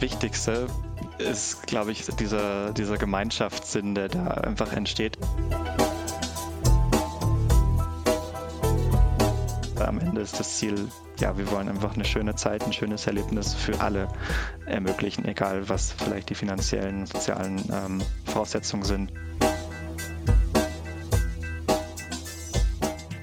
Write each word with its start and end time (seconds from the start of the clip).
Wichtigste 0.00 0.68
ist, 1.18 1.66
glaube 1.66 1.90
ich, 1.90 2.06
dieser, 2.06 2.72
dieser 2.72 2.96
Gemeinschaftssinn, 2.98 3.96
der 3.96 4.08
da 4.08 4.28
einfach 4.28 4.72
entsteht. 4.72 5.18
Am 9.80 9.98
Ende 9.98 10.20
ist 10.20 10.38
das 10.38 10.58
Ziel, 10.58 10.88
ja, 11.18 11.36
wir 11.36 11.50
wollen 11.50 11.68
einfach 11.68 11.94
eine 11.94 12.04
schöne 12.04 12.36
Zeit, 12.36 12.62
ein 12.62 12.72
schönes 12.72 13.08
Erlebnis 13.08 13.54
für 13.54 13.80
alle 13.80 14.06
ermöglichen, 14.66 15.24
egal 15.24 15.68
was 15.68 15.92
vielleicht 15.92 16.30
die 16.30 16.36
finanziellen, 16.36 17.06
sozialen 17.06 17.58
ähm, 17.72 18.02
Voraussetzungen 18.26 18.84
sind. 18.84 19.12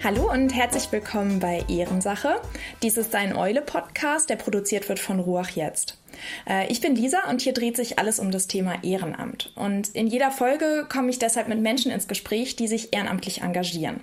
Hallo 0.03 0.29
und 0.29 0.53
herzlich 0.53 0.91
willkommen 0.91 1.39
bei 1.39 1.63
Ehrensache. 1.69 2.41
Dies 2.83 2.97
ist 2.97 3.15
ein 3.15 3.35
Eule-Podcast, 3.35 4.29
der 4.29 4.35
produziert 4.35 4.89
wird 4.89 4.99
von 4.99 5.19
Ruach 5.19 5.49
Jetzt. 5.49 5.97
Äh, 6.47 6.71
ich 6.71 6.81
bin 6.81 6.95
Lisa 6.95 7.29
und 7.29 7.41
hier 7.41 7.53
dreht 7.53 7.75
sich 7.75 7.99
alles 7.99 8.19
um 8.19 8.31
das 8.31 8.47
Thema 8.47 8.83
Ehrenamt. 8.83 9.51
Und 9.55 9.89
in 9.89 10.07
jeder 10.07 10.31
Folge 10.31 10.85
komme 10.89 11.09
ich 11.09 11.19
deshalb 11.19 11.47
mit 11.47 11.59
Menschen 11.59 11.91
ins 11.91 12.07
Gespräch, 12.07 12.55
die 12.55 12.67
sich 12.67 12.93
ehrenamtlich 12.93 13.41
engagieren. 13.41 14.01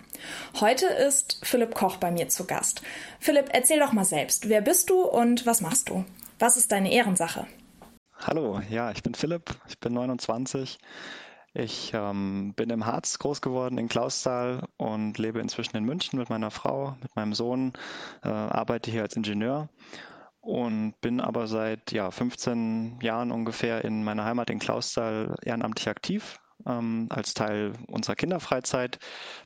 Heute 0.61 0.87
ist 0.87 1.39
Philipp 1.43 1.75
Koch 1.75 1.97
bei 1.97 2.11
mir 2.11 2.29
zu 2.29 2.47
Gast. 2.47 2.83
Philipp, 3.21 3.51
erzähl 3.53 3.79
doch 3.79 3.93
mal 3.93 4.05
selbst. 4.05 4.49
Wer 4.49 4.61
bist 4.61 4.91
du 4.91 5.03
und 5.03 5.47
was 5.47 5.61
machst 5.61 5.89
du? 5.89 6.05
Was 6.39 6.57
ist 6.57 6.73
deine 6.73 6.93
Ehrensache? 6.93 7.47
Hallo, 8.19 8.61
ja, 8.71 8.91
ich 8.93 9.03
bin 9.03 9.15
Philipp, 9.15 9.55
ich 9.69 9.79
bin 9.79 9.95
29. 9.95 10.79
Ich 11.55 11.93
ähm, 11.93 12.55
bin 12.57 12.71
im 12.71 12.87
Harz 12.87 13.19
groß 13.19 13.43
geworden, 13.43 13.77
in 13.77 13.89
Klausthal 13.89 14.67
und 14.79 15.19
lebe 15.19 15.41
inzwischen 15.41 15.77
in 15.77 15.85
München 15.85 16.19
mit 16.19 16.31
meiner 16.31 16.51
Frau, 16.51 16.97
mit 17.03 17.15
meinem 17.15 17.35
Sohn, 17.35 17.75
äh, 18.25 18.29
arbeite 18.29 18.91
hier 18.91 19.03
als 19.03 19.17
Ingenieur 19.17 19.69
und 20.43 21.01
bin 21.01 21.21
aber 21.21 21.47
seit 21.47 21.93
ja, 21.93 22.11
15 22.11 22.99
Jahren 23.01 23.31
ungefähr 23.31 23.85
in 23.85 24.05
meiner 24.05 24.25
Heimat 24.25 24.51
in 24.51 24.59
Klausthal 24.59 25.37
ehrenamtlich 25.45 25.89
aktiv 25.89 26.41
ähm, 26.67 27.07
als 27.11 27.35
Teil 27.35 27.73
unserer 27.87 28.17
Kinderfreizeit. 28.17 28.99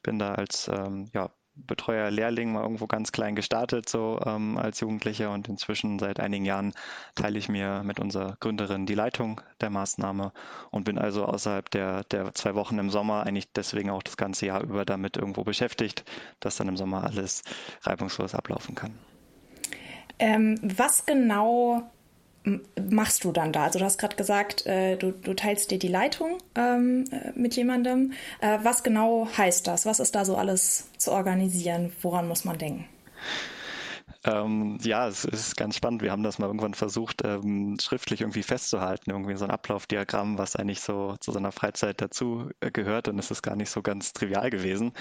Bin 0.03 0.19
da 0.19 0.35
als 0.35 0.69
ähm, 0.69 1.11
ja, 1.13 1.31
Betreuer 1.55 2.11
Lehrling 2.11 2.53
mal 2.53 2.63
irgendwo 2.63 2.87
ganz 2.87 3.13
klein 3.13 3.37
gestartet, 3.37 3.89
so 3.89 4.21
ähm, 4.25 4.57
als 4.59 4.81
Jugendlicher 4.81 5.31
und 5.33 5.49
inzwischen 5.49 5.99
seit 5.99 6.19
einigen 6.19 6.45
Jahren 6.45 6.73
teile 7.15 7.39
ich 7.39 7.49
mir 7.49 7.83
mit 7.83 8.01
unserer 8.01 8.37
Gründerin 8.41 8.87
die 8.87 8.95
Leitung 8.95 9.41
der 9.61 9.71
Maßnahme 9.71 10.33
und 10.71 10.85
bin 10.85 10.99
also 10.99 11.25
außerhalb 11.25 11.71
der, 11.71 12.05
der 12.05 12.35
zwei 12.35 12.55
Wochen 12.55 12.79
im 12.79 12.91
Sommer 12.91 13.27
eigentlich 13.27 13.53
deswegen 13.53 13.91
auch 13.91 14.03
das 14.03 14.17
ganze 14.17 14.47
Jahr 14.47 14.63
über 14.63 14.85
damit 14.85 15.17
irgendwo 15.17 15.45
beschäftigt, 15.45 16.05
dass 16.41 16.57
dann 16.57 16.69
im 16.69 16.77
Sommer 16.77 17.05
alles 17.05 17.43
reibungslos 17.83 18.35
ablaufen 18.35 18.75
kann. 18.75 18.99
Ähm, 20.19 20.59
was 20.63 21.07
genau 21.07 21.83
machst 22.91 23.25
du 23.25 23.33
dann 23.33 23.53
da? 23.53 23.65
Also 23.65 23.79
du 23.79 23.85
hast 23.85 23.99
gerade 23.99 24.17
gesagt, 24.17 24.67
äh, 24.67 24.97
du, 24.97 25.11
du, 25.11 25.35
teilst 25.35 25.71
dir 25.71 25.79
die 25.79 25.89
Leitung 25.89 26.39
ähm, 26.55 27.05
äh, 27.11 27.33
mit 27.35 27.57
jemandem. 27.57 28.13
Äh, 28.41 28.59
was 28.63 28.83
genau 28.83 29.29
heißt 29.37 29.67
das? 29.67 29.85
Was 29.85 30.01
ist 30.01 30.15
da 30.15 30.25
so 30.25 30.37
alles 30.37 30.89
zu 30.97 31.13
organisieren? 31.13 31.93
Woran 32.03 32.29
muss 32.29 32.45
man 32.45 32.57
denken? 32.59 32.87
Ähm, 34.27 34.79
ja, 34.83 35.07
es 35.07 35.25
ist 35.25 35.57
ganz 35.57 35.77
spannend. 35.77 36.03
Wir 36.03 36.11
haben 36.11 36.25
das 36.25 36.41
mal 36.41 36.47
irgendwann 36.47 36.75
versucht, 36.75 37.23
ähm, 37.25 37.77
schriftlich 37.81 38.23
irgendwie 38.23 38.43
festzuhalten, 38.43 39.11
irgendwie 39.11 39.37
so 39.37 39.45
ein 39.45 39.53
Ablaufdiagramm, 39.53 40.37
was 40.37 40.57
eigentlich 40.57 40.81
so 40.81 41.17
zu 41.21 41.31
seiner 41.31 41.53
Freizeit 41.53 42.01
dazu 42.01 42.51
äh, 42.61 42.73
gehört. 42.73 43.07
Und 43.07 43.21
es 43.21 43.31
ist 43.31 43.43
gar 43.43 43.55
nicht 43.55 43.71
so 43.71 43.83
ganz 43.83 44.13
trivial 44.13 44.51
gewesen. 44.51 44.93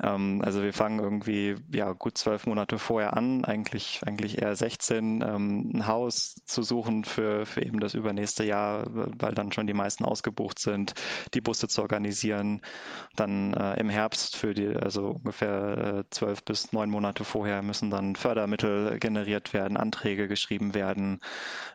Ähm, 0.00 0.42
also 0.44 0.62
wir 0.62 0.72
fangen 0.72 1.00
irgendwie 1.00 1.56
ja 1.72 1.92
gut 1.92 2.18
zwölf 2.18 2.46
Monate 2.46 2.78
vorher 2.78 3.16
an, 3.16 3.44
eigentlich 3.44 4.00
eigentlich 4.06 4.40
eher 4.40 4.54
16, 4.54 5.22
ähm, 5.22 5.72
ein 5.74 5.86
Haus 5.88 6.36
zu 6.46 6.62
suchen 6.62 7.04
für 7.04 7.46
für 7.46 7.64
eben 7.64 7.80
das 7.80 7.94
übernächste 7.94 8.44
Jahr, 8.44 8.86
weil 8.88 9.34
dann 9.34 9.50
schon 9.52 9.66
die 9.66 9.74
meisten 9.74 10.04
ausgebucht 10.04 10.58
sind, 10.60 10.94
die 11.34 11.40
Busse 11.40 11.66
zu 11.68 11.82
organisieren. 11.82 12.60
Dann 13.16 13.54
äh, 13.54 13.80
im 13.80 13.88
Herbst 13.88 14.36
für 14.36 14.54
die 14.54 14.68
also 14.68 15.10
ungefähr 15.10 16.04
äh, 16.04 16.04
zwölf 16.10 16.44
bis 16.44 16.72
neun 16.72 16.90
Monate 16.90 17.24
vorher 17.24 17.62
müssen 17.62 17.90
dann 17.90 18.14
Fördermittel 18.14 18.67
Artikel 18.68 18.98
generiert 18.98 19.52
werden, 19.52 19.76
Anträge 19.76 20.28
geschrieben 20.28 20.74
werden, 20.74 21.20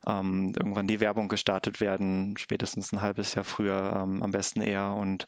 ähm, 0.07 0.53
irgendwann 0.55 0.87
die 0.87 0.99
Werbung 0.99 1.27
gestartet 1.27 1.81
werden, 1.81 2.35
spätestens 2.37 2.91
ein 2.91 3.01
halbes 3.01 3.35
Jahr 3.35 3.45
früher, 3.45 4.01
ähm, 4.03 4.23
am 4.23 4.31
besten 4.31 4.61
eher. 4.61 4.93
Und 4.93 5.27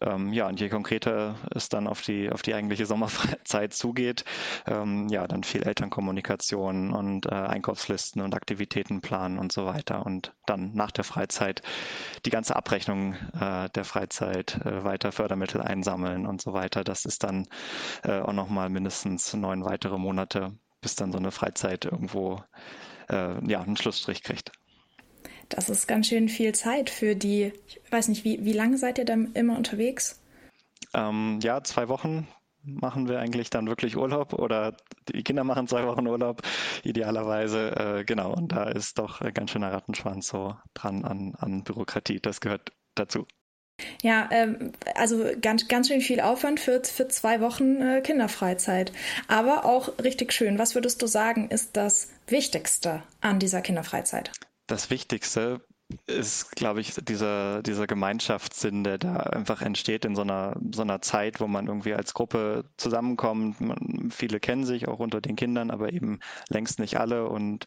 ähm, 0.00 0.32
ja, 0.32 0.48
und 0.48 0.58
je 0.60 0.68
konkreter 0.68 1.36
es 1.54 1.68
dann 1.68 1.86
auf 1.86 2.02
die, 2.02 2.30
auf 2.30 2.42
die 2.42 2.54
eigentliche 2.54 2.86
Sommerzeit 2.86 3.72
zugeht, 3.74 4.24
ähm, 4.66 5.08
ja, 5.08 5.26
dann 5.28 5.44
viel 5.44 5.62
Elternkommunikation 5.62 6.92
und 6.92 7.26
äh, 7.26 7.30
Einkaufslisten 7.30 8.20
und 8.22 8.34
Aktivitätenplan 8.34 9.38
und 9.38 9.52
so 9.52 9.66
weiter. 9.66 10.04
Und 10.04 10.32
dann 10.46 10.74
nach 10.74 10.90
der 10.90 11.04
Freizeit 11.04 11.62
die 12.24 12.30
ganze 12.30 12.56
Abrechnung 12.56 13.14
äh, 13.40 13.68
der 13.70 13.84
Freizeit, 13.84 14.56
äh, 14.64 14.84
weiter 14.84 15.12
Fördermittel 15.12 15.60
einsammeln 15.60 16.26
und 16.26 16.42
so 16.42 16.52
weiter. 16.52 16.82
Das 16.82 17.04
ist 17.04 17.22
dann 17.22 17.46
äh, 18.02 18.20
auch 18.20 18.32
nochmal 18.32 18.70
mindestens 18.70 19.32
neun 19.34 19.64
weitere 19.64 19.98
Monate, 19.98 20.52
bis 20.84 20.96
dann 20.96 21.10
so 21.12 21.18
eine 21.18 21.30
Freizeit 21.30 21.86
irgendwo 21.86 22.42
äh, 23.10 23.42
ja, 23.50 23.62
einen 23.62 23.76
Schlussstrich 23.76 24.22
kriegt. 24.22 24.52
Das 25.48 25.70
ist 25.70 25.88
ganz 25.88 26.08
schön 26.08 26.28
viel 26.28 26.54
Zeit 26.54 26.90
für 26.90 27.16
die, 27.16 27.52
ich 27.66 27.80
weiß 27.90 28.08
nicht, 28.08 28.24
wie, 28.24 28.44
wie 28.44 28.52
lange 28.52 28.76
seid 28.76 28.98
ihr 28.98 29.06
dann 29.06 29.32
immer 29.32 29.56
unterwegs? 29.56 30.22
Ähm, 30.92 31.40
ja, 31.42 31.62
zwei 31.64 31.88
Wochen 31.88 32.28
machen 32.62 33.08
wir 33.08 33.18
eigentlich 33.18 33.48
dann 33.50 33.66
wirklich 33.66 33.96
Urlaub 33.96 34.34
oder 34.34 34.76
die 35.08 35.22
Kinder 35.22 35.44
machen 35.44 35.66
zwei 35.66 35.86
Wochen 35.86 36.06
Urlaub, 36.06 36.42
idealerweise. 36.82 37.76
Äh, 37.76 38.04
genau, 38.04 38.34
und 38.34 38.52
da 38.52 38.64
ist 38.64 38.98
doch 38.98 39.22
ein 39.22 39.32
ganz 39.32 39.50
schöner 39.50 39.72
Rattenschwanz 39.72 40.28
so 40.28 40.54
dran 40.74 41.04
an, 41.04 41.34
an 41.38 41.64
Bürokratie. 41.64 42.20
Das 42.20 42.40
gehört 42.40 42.72
dazu. 42.94 43.26
Ja, 44.02 44.28
ähm, 44.30 44.72
also 44.94 45.24
ganz, 45.40 45.66
ganz 45.68 45.88
schön 45.88 46.00
viel 46.00 46.20
Aufwand 46.20 46.60
für, 46.60 46.82
für 46.84 47.08
zwei 47.08 47.40
Wochen 47.40 47.80
äh, 47.80 48.00
Kinderfreizeit. 48.00 48.92
Aber 49.28 49.64
auch 49.64 49.98
richtig 49.98 50.32
schön. 50.32 50.58
Was 50.58 50.74
würdest 50.74 51.02
du 51.02 51.06
sagen, 51.06 51.50
ist 51.50 51.76
das 51.76 52.08
Wichtigste 52.26 53.02
an 53.20 53.38
dieser 53.38 53.62
Kinderfreizeit? 53.62 54.30
Das 54.66 54.90
Wichtigste 54.90 55.60
ist, 56.06 56.52
glaube 56.56 56.80
ich, 56.80 56.94
dieser, 56.94 57.62
dieser 57.62 57.86
Gemeinschaftssinn, 57.86 58.84
der 58.84 58.98
da 58.98 59.16
einfach 59.16 59.60
entsteht 59.60 60.04
in 60.04 60.14
so 60.14 60.22
einer, 60.22 60.56
so 60.72 60.82
einer 60.82 61.02
Zeit, 61.02 61.40
wo 61.40 61.46
man 61.46 61.66
irgendwie 61.66 61.94
als 61.94 62.14
Gruppe 62.14 62.64
zusammenkommt. 62.78 63.60
Man, 63.60 64.10
viele 64.10 64.40
kennen 64.40 64.64
sich 64.64 64.88
auch 64.88 64.98
unter 64.98 65.20
den 65.20 65.36
Kindern, 65.36 65.70
aber 65.70 65.92
eben 65.92 66.20
längst 66.48 66.78
nicht 66.78 66.98
alle. 66.98 67.28
Und 67.28 67.66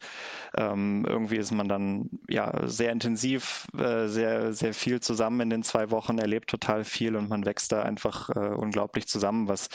ähm, 0.55 1.05
irgendwie 1.07 1.37
ist 1.37 1.51
man 1.51 1.69
dann 1.69 2.09
ja 2.27 2.67
sehr 2.67 2.91
intensiv, 2.91 3.67
äh, 3.77 4.07
sehr, 4.07 4.53
sehr 4.53 4.73
viel 4.73 4.99
zusammen 4.99 5.41
in 5.41 5.49
den 5.49 5.63
zwei 5.63 5.91
Wochen, 5.91 6.17
erlebt 6.17 6.49
total 6.49 6.83
viel 6.83 7.15
und 7.15 7.29
man 7.29 7.45
wächst 7.45 7.71
da 7.71 7.83
einfach 7.83 8.29
äh, 8.29 8.39
unglaublich 8.39 9.07
zusammen, 9.07 9.47
was 9.47 9.69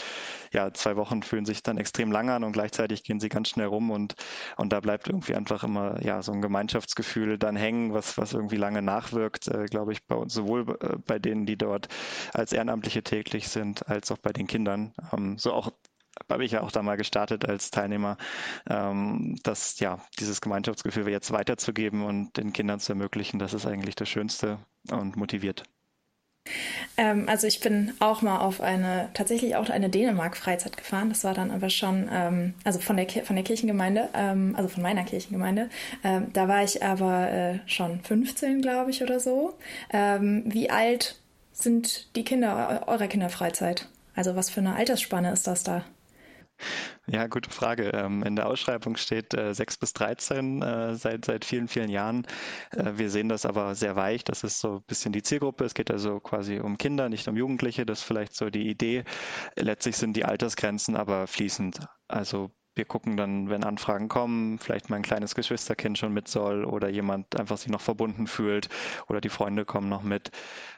ja, 0.52 0.72
zwei 0.72 0.96
Wochen 0.96 1.22
fühlen 1.22 1.46
sich 1.46 1.62
dann 1.62 1.78
extrem 1.78 2.10
lang 2.10 2.28
an 2.28 2.44
und 2.44 2.52
gleichzeitig 2.52 3.04
gehen 3.04 3.20
sie 3.20 3.28
ganz 3.28 3.48
schnell 3.48 3.66
rum 3.66 3.90
und, 3.90 4.14
und 4.56 4.72
da 4.72 4.80
bleibt 4.80 5.08
irgendwie 5.08 5.34
einfach 5.34 5.64
immer 5.64 6.02
ja 6.02 6.22
so 6.22 6.32
ein 6.32 6.42
Gemeinschaftsgefühl 6.42 7.38
dann 7.38 7.56
hängen, 7.56 7.94
was, 7.94 8.18
was 8.18 8.31
irgendwie 8.34 8.56
lange 8.56 8.82
nachwirkt, 8.82 9.48
äh, 9.48 9.66
glaube 9.66 9.92
ich, 9.92 10.04
bei 10.04 10.16
uns, 10.16 10.34
sowohl 10.34 10.78
äh, 10.80 10.96
bei 11.06 11.18
denen, 11.18 11.46
die 11.46 11.56
dort 11.56 11.88
als 12.32 12.52
Ehrenamtliche 12.52 13.02
täglich 13.02 13.48
sind, 13.48 13.88
als 13.88 14.10
auch 14.10 14.18
bei 14.18 14.32
den 14.32 14.46
Kindern. 14.46 14.92
Ähm, 15.12 15.38
so 15.38 15.52
auch 15.52 15.72
habe 16.30 16.44
ich 16.44 16.52
ja 16.52 16.62
auch 16.62 16.70
da 16.70 16.82
mal 16.82 16.96
gestartet 16.96 17.48
als 17.48 17.70
Teilnehmer, 17.70 18.16
ähm, 18.68 19.36
dass 19.42 19.78
ja 19.80 19.98
dieses 20.18 20.40
Gemeinschaftsgefühl 20.40 21.08
jetzt 21.08 21.32
weiterzugeben 21.32 22.04
und 22.04 22.36
den 22.36 22.52
Kindern 22.52 22.80
zu 22.80 22.92
ermöglichen, 22.92 23.38
das 23.38 23.54
ist 23.54 23.66
eigentlich 23.66 23.94
das 23.96 24.08
Schönste 24.08 24.58
und 24.90 25.16
motiviert. 25.16 25.64
Ähm, 26.96 27.28
also 27.28 27.46
ich 27.46 27.60
bin 27.60 27.92
auch 28.00 28.22
mal 28.22 28.38
auf 28.38 28.60
eine, 28.60 29.08
tatsächlich 29.14 29.56
auch 29.56 29.70
eine 29.70 29.88
Dänemark-Freizeit 29.88 30.76
gefahren. 30.76 31.08
Das 31.08 31.24
war 31.24 31.34
dann 31.34 31.50
aber 31.50 31.70
schon, 31.70 32.08
ähm, 32.12 32.54
also 32.64 32.78
von 32.78 32.96
der, 32.96 33.08
von 33.24 33.36
der 33.36 33.44
Kirchengemeinde, 33.44 34.08
ähm, 34.14 34.54
also 34.56 34.68
von 34.68 34.82
meiner 34.82 35.04
Kirchengemeinde. 35.04 35.70
Ähm, 36.04 36.32
da 36.32 36.48
war 36.48 36.62
ich 36.62 36.82
aber 36.82 37.30
äh, 37.30 37.58
schon 37.66 38.00
15, 38.00 38.62
glaube 38.62 38.90
ich, 38.90 39.02
oder 39.02 39.20
so. 39.20 39.54
Ähm, 39.92 40.44
wie 40.46 40.70
alt 40.70 41.16
sind 41.52 42.14
die 42.16 42.24
Kinder 42.24 42.84
eurer 42.86 43.08
Kinderfreizeit? 43.08 43.88
Also 44.14 44.36
was 44.36 44.50
für 44.50 44.60
eine 44.60 44.76
Altersspanne 44.76 45.32
ist 45.32 45.46
das 45.46 45.62
da? 45.62 45.84
Ja, 47.06 47.26
gute 47.26 47.50
Frage. 47.50 47.90
Ähm, 47.94 48.22
in 48.22 48.36
der 48.36 48.46
Ausschreibung 48.46 48.96
steht 48.96 49.34
äh, 49.34 49.54
6 49.54 49.76
bis 49.78 49.92
13 49.92 50.62
äh, 50.62 50.94
seit, 50.96 51.24
seit 51.24 51.44
vielen, 51.44 51.68
vielen 51.68 51.90
Jahren. 51.90 52.26
Äh, 52.70 52.92
wir 52.96 53.10
sehen 53.10 53.28
das 53.28 53.44
aber 53.46 53.74
sehr 53.74 53.96
weich. 53.96 54.24
Das 54.24 54.44
ist 54.44 54.60
so 54.60 54.76
ein 54.76 54.82
bisschen 54.84 55.12
die 55.12 55.22
Zielgruppe. 55.22 55.64
Es 55.64 55.74
geht 55.74 55.90
also 55.90 56.20
quasi 56.20 56.60
um 56.60 56.78
Kinder, 56.78 57.08
nicht 57.08 57.26
um 57.28 57.36
Jugendliche. 57.36 57.86
Das 57.86 58.00
ist 58.00 58.04
vielleicht 58.04 58.34
so 58.34 58.50
die 58.50 58.68
Idee. 58.68 59.04
Letztlich 59.56 59.96
sind 59.96 60.16
die 60.16 60.24
Altersgrenzen 60.24 60.96
aber 60.96 61.26
fließend. 61.26 61.80
Also 62.08 62.50
wir 62.74 62.84
gucken 62.84 63.16
dann, 63.16 63.50
wenn 63.50 63.64
Anfragen 63.64 64.08
kommen, 64.08 64.58
vielleicht 64.58 64.90
mein 64.90 65.02
kleines 65.02 65.34
Geschwisterkind 65.34 65.98
schon 65.98 66.12
mit 66.12 66.28
soll 66.28 66.64
oder 66.64 66.88
jemand 66.88 67.38
einfach 67.38 67.58
sich 67.58 67.70
noch 67.70 67.80
verbunden 67.80 68.26
fühlt 68.26 68.68
oder 69.08 69.20
die 69.20 69.28
Freunde 69.28 69.64
kommen 69.64 69.88
noch 69.88 70.02
mit. 70.02 70.30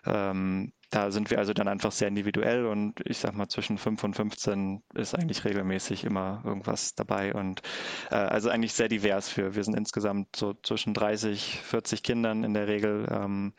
Ähm, 0.05 0.73
da 0.91 1.11
sind 1.11 1.31
wir 1.31 1.39
also 1.39 1.53
dann 1.53 1.67
einfach 1.67 1.91
sehr 1.91 2.09
individuell 2.09 2.67
und 2.67 3.01
ich 3.05 3.19
sag 3.19 3.35
mal, 3.35 3.49
zwischen 3.49 3.79
5 3.79 4.05
und 4.05 4.15
15 4.15 4.83
ist 4.95 5.15
eigentlich 5.15 5.45
regelmäßig 5.45 6.05
immer 6.05 6.43
irgendwas 6.45 6.95
dabei 6.95 7.35
und 7.35 7.63
äh, 8.11 8.15
also 8.15 8.49
eigentlich 8.49 8.75
sehr 8.75 8.89
divers 8.89 9.29
für. 9.29 9.57
Wir 9.57 9.65
sind 9.65 9.77
insgesamt 9.77 10.37
so 10.37 10.55
zwischen 10.63 10.95
30, 10.95 11.61
40 11.65 12.03
Kindern 12.05 12.45
in 12.45 12.55
der 12.55 12.69
Regel. 12.69 13.09
Ähm, 13.11 13.55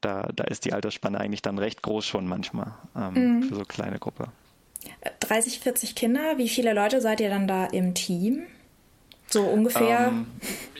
da, 0.00 0.30
da 0.34 0.44
ist 0.44 0.64
die 0.64 0.72
Altersspanne 0.72 1.20
eigentlich 1.20 1.42
dann 1.42 1.58
recht 1.58 1.82
groß 1.82 2.06
schon 2.06 2.26
manchmal 2.26 2.74
ähm, 2.96 3.14
mhm. 3.14 3.42
für 3.42 3.54
so 3.54 3.60
eine 3.60 3.66
kleine 3.66 3.98
Gruppe. 3.98 4.28
30, 5.20 5.60
40 5.60 5.94
Kinder, 5.94 6.38
wie 6.38 6.48
viele 6.48 6.72
Leute 6.72 7.00
seid 7.00 7.20
ihr 7.20 7.30
dann 7.30 7.48
da 7.48 7.66
im 7.66 7.94
Team? 7.94 8.46
So 9.30 9.44
ungefähr? 9.44 10.08
Ähm, 10.08 10.26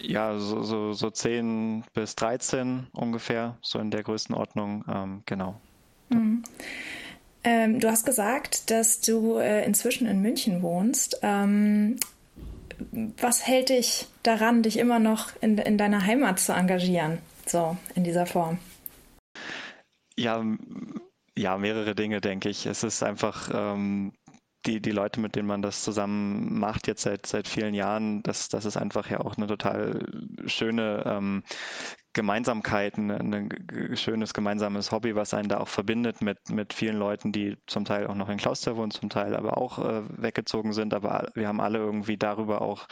ja, 0.02 0.38
so, 0.38 0.62
so, 0.62 0.92
so 0.94 1.10
10 1.10 1.84
bis 1.92 2.16
13 2.16 2.86
ungefähr, 2.92 3.58
so 3.62 3.78
in 3.78 3.90
der 3.90 4.02
Größenordnung, 4.02 4.84
ähm, 4.90 5.22
genau. 5.26 5.60
Mhm. 6.08 6.42
Ähm, 7.44 7.80
du 7.80 7.88
hast 7.88 8.04
gesagt, 8.04 8.70
dass 8.70 9.00
du 9.00 9.36
äh, 9.36 9.64
inzwischen 9.64 10.06
in 10.06 10.22
München 10.22 10.62
wohnst. 10.62 11.18
Ähm, 11.22 11.96
was 13.20 13.46
hält 13.46 13.68
dich 13.68 14.06
daran, 14.22 14.62
dich 14.62 14.78
immer 14.78 14.98
noch 14.98 15.30
in, 15.40 15.58
in 15.58 15.78
deiner 15.78 16.04
Heimat 16.04 16.40
zu 16.40 16.52
engagieren, 16.52 17.18
so 17.46 17.76
in 17.94 18.04
dieser 18.04 18.26
Form? 18.26 18.58
Ja, 20.16 20.44
ja, 21.38 21.56
mehrere 21.58 21.94
Dinge, 21.94 22.20
denke 22.20 22.48
ich. 22.48 22.66
Es 22.66 22.82
ist 22.82 23.02
einfach 23.02 23.50
ähm, 23.52 24.12
die, 24.66 24.80
die 24.80 24.90
Leute, 24.90 25.20
mit 25.20 25.36
denen 25.36 25.48
man 25.48 25.62
das 25.62 25.84
zusammen 25.84 26.58
macht, 26.58 26.86
jetzt 26.88 27.02
seit, 27.02 27.26
seit 27.26 27.48
vielen 27.48 27.74
Jahren, 27.74 28.22
das, 28.22 28.48
das 28.48 28.64
ist 28.64 28.76
einfach 28.76 29.08
ja 29.10 29.20
auch 29.20 29.36
eine 29.36 29.46
total 29.46 30.04
schöne 30.46 31.04
ähm, 31.06 31.44
Gemeinsamkeiten, 32.14 33.10
ein 33.10 33.96
schönes 33.96 34.32
gemeinsames 34.32 34.90
Hobby, 34.90 35.14
was 35.14 35.34
einen 35.34 35.48
da 35.48 35.58
auch 35.58 35.68
verbindet 35.68 36.22
mit, 36.22 36.50
mit 36.50 36.72
vielen 36.72 36.96
Leuten, 36.96 37.32
die 37.32 37.56
zum 37.66 37.84
Teil 37.84 38.06
auch 38.06 38.14
noch 38.14 38.28
in 38.28 38.38
Klauster 38.38 38.76
wohnen, 38.76 38.90
zum 38.90 39.10
Teil 39.10 39.36
aber 39.36 39.58
auch 39.58 39.78
äh, 39.78 40.02
weggezogen 40.16 40.72
sind. 40.72 40.94
Aber 40.94 41.28
wir 41.34 41.46
haben 41.46 41.60
alle 41.60 41.78
irgendwie 41.78 42.16
darüber 42.16 42.62
auch 42.62 42.88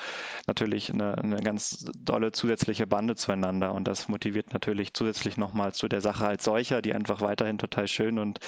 natürlich 0.47 0.93
eine, 0.93 1.17
eine 1.19 1.37
ganz 1.37 1.91
dolle 1.99 2.31
zusätzliche 2.33 2.87
Bande 2.87 3.17
zueinander. 3.17 3.73
Und 3.73 3.89
das 3.89 4.07
motiviert 4.09 4.53
natürlich 4.53 4.93
zusätzlich 4.93 5.37
nochmal 5.37 5.73
zu 5.73 5.89
der 5.89 6.03
Sache 6.03 6.27
als 6.27 6.45
solcher, 6.45 6.83
die 6.83 6.95
einfach 6.95 7.21
weiterhin 7.21 7.59
total 7.59 7.89
schön 7.89 8.19
und 8.19 8.39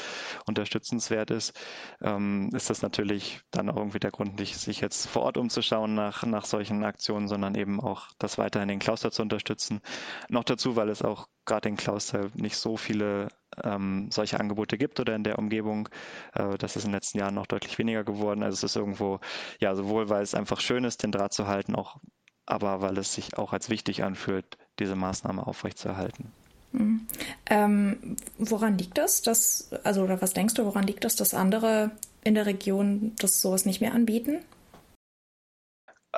unterstützenswert 0.47 1.31
ist. 1.31 1.59
Ähm, 2.03 2.51
ist 2.55 2.71
das 2.71 2.83
natürlich 2.83 3.41
dann 3.51 3.71
auch 3.71 3.77
irgendwie 3.77 4.01
der 4.01 4.11
Grund, 4.11 4.39
nicht 4.39 4.57
sich 4.57 4.81
jetzt 4.81 5.09
vor 5.09 5.23
Ort 5.23 5.39
umzuschauen 5.39 5.95
nach, 5.95 6.25
nach 6.25 6.45
solchen 6.45 6.85
Aktionen, 6.85 7.27
sondern 7.27 7.55
eben 7.55 7.81
auch 7.81 8.09
das 8.19 8.39
weiterhin 8.39 8.69
in 8.69 8.79
Klauster 8.79 9.11
zu 9.11 9.23
unterstützen. 9.23 9.81
Noch 10.29 10.45
dazu 10.45 10.58
dazu, 10.59 10.75
weil 10.75 10.89
es 10.89 11.03
auch 11.03 11.29
gerade 11.47 11.69
in 11.69 11.77
Klausthal 11.77 12.31
nicht 12.35 12.57
so 12.57 12.77
viele 12.77 13.29
ähm, 13.63 14.11
solche 14.11 14.41
Angebote 14.41 14.77
gibt 14.77 14.99
oder 14.99 15.15
in 15.15 15.23
der 15.23 15.39
Umgebung. 15.39 15.89
Äh, 16.35 16.59
das 16.59 16.75
ist 16.75 16.85
in 16.85 16.91
den 16.91 16.97
letzten 16.97 17.19
Jahren 17.19 17.35
noch 17.35 17.47
deutlich 17.47 17.79
weniger 17.79 18.03
geworden. 18.03 18.43
Also 18.43 18.55
es 18.57 18.73
ist 18.73 18.77
irgendwo, 18.77 19.21
ja, 19.61 19.75
sowohl 19.75 20.09
weil 20.09 20.23
es 20.23 20.35
einfach 20.35 20.61
schön 20.61 20.85
ist, 20.85 21.05
den 21.05 21.13
Draht 21.13 21.33
zu 21.33 21.47
halten, 21.47 21.77
auch, 21.77 21.99
aber 22.45 22.81
weil 22.81 22.99
es 22.99 23.15
sich 23.15 23.39
auch 23.39 23.53
als 23.53 23.71
wichtig 23.71 24.03
anfühlt, 24.03 24.59
diese 24.81 24.97
Maßnahme 24.97 25.47
aufrechtzuerhalten. 25.47 26.33
Mhm. 26.73 27.07
Ähm, 27.47 28.17
woran 28.39 28.77
liegt 28.77 28.99
das? 28.99 29.23
Dass, 29.23 29.71
also, 29.85 30.03
oder 30.03 30.21
was 30.21 30.33
denkst 30.33 30.55
du, 30.55 30.65
woran 30.65 30.87
liegt 30.87 31.05
das, 31.05 31.17
dass 31.17 31.35
andere 31.35 31.93
in 32.25 32.35
der 32.35 32.47
Region 32.47 33.13
das 33.21 33.41
sowas 33.41 33.65
nicht 33.65 33.81
mehr 33.81 33.95
anbieten? 33.95 34.41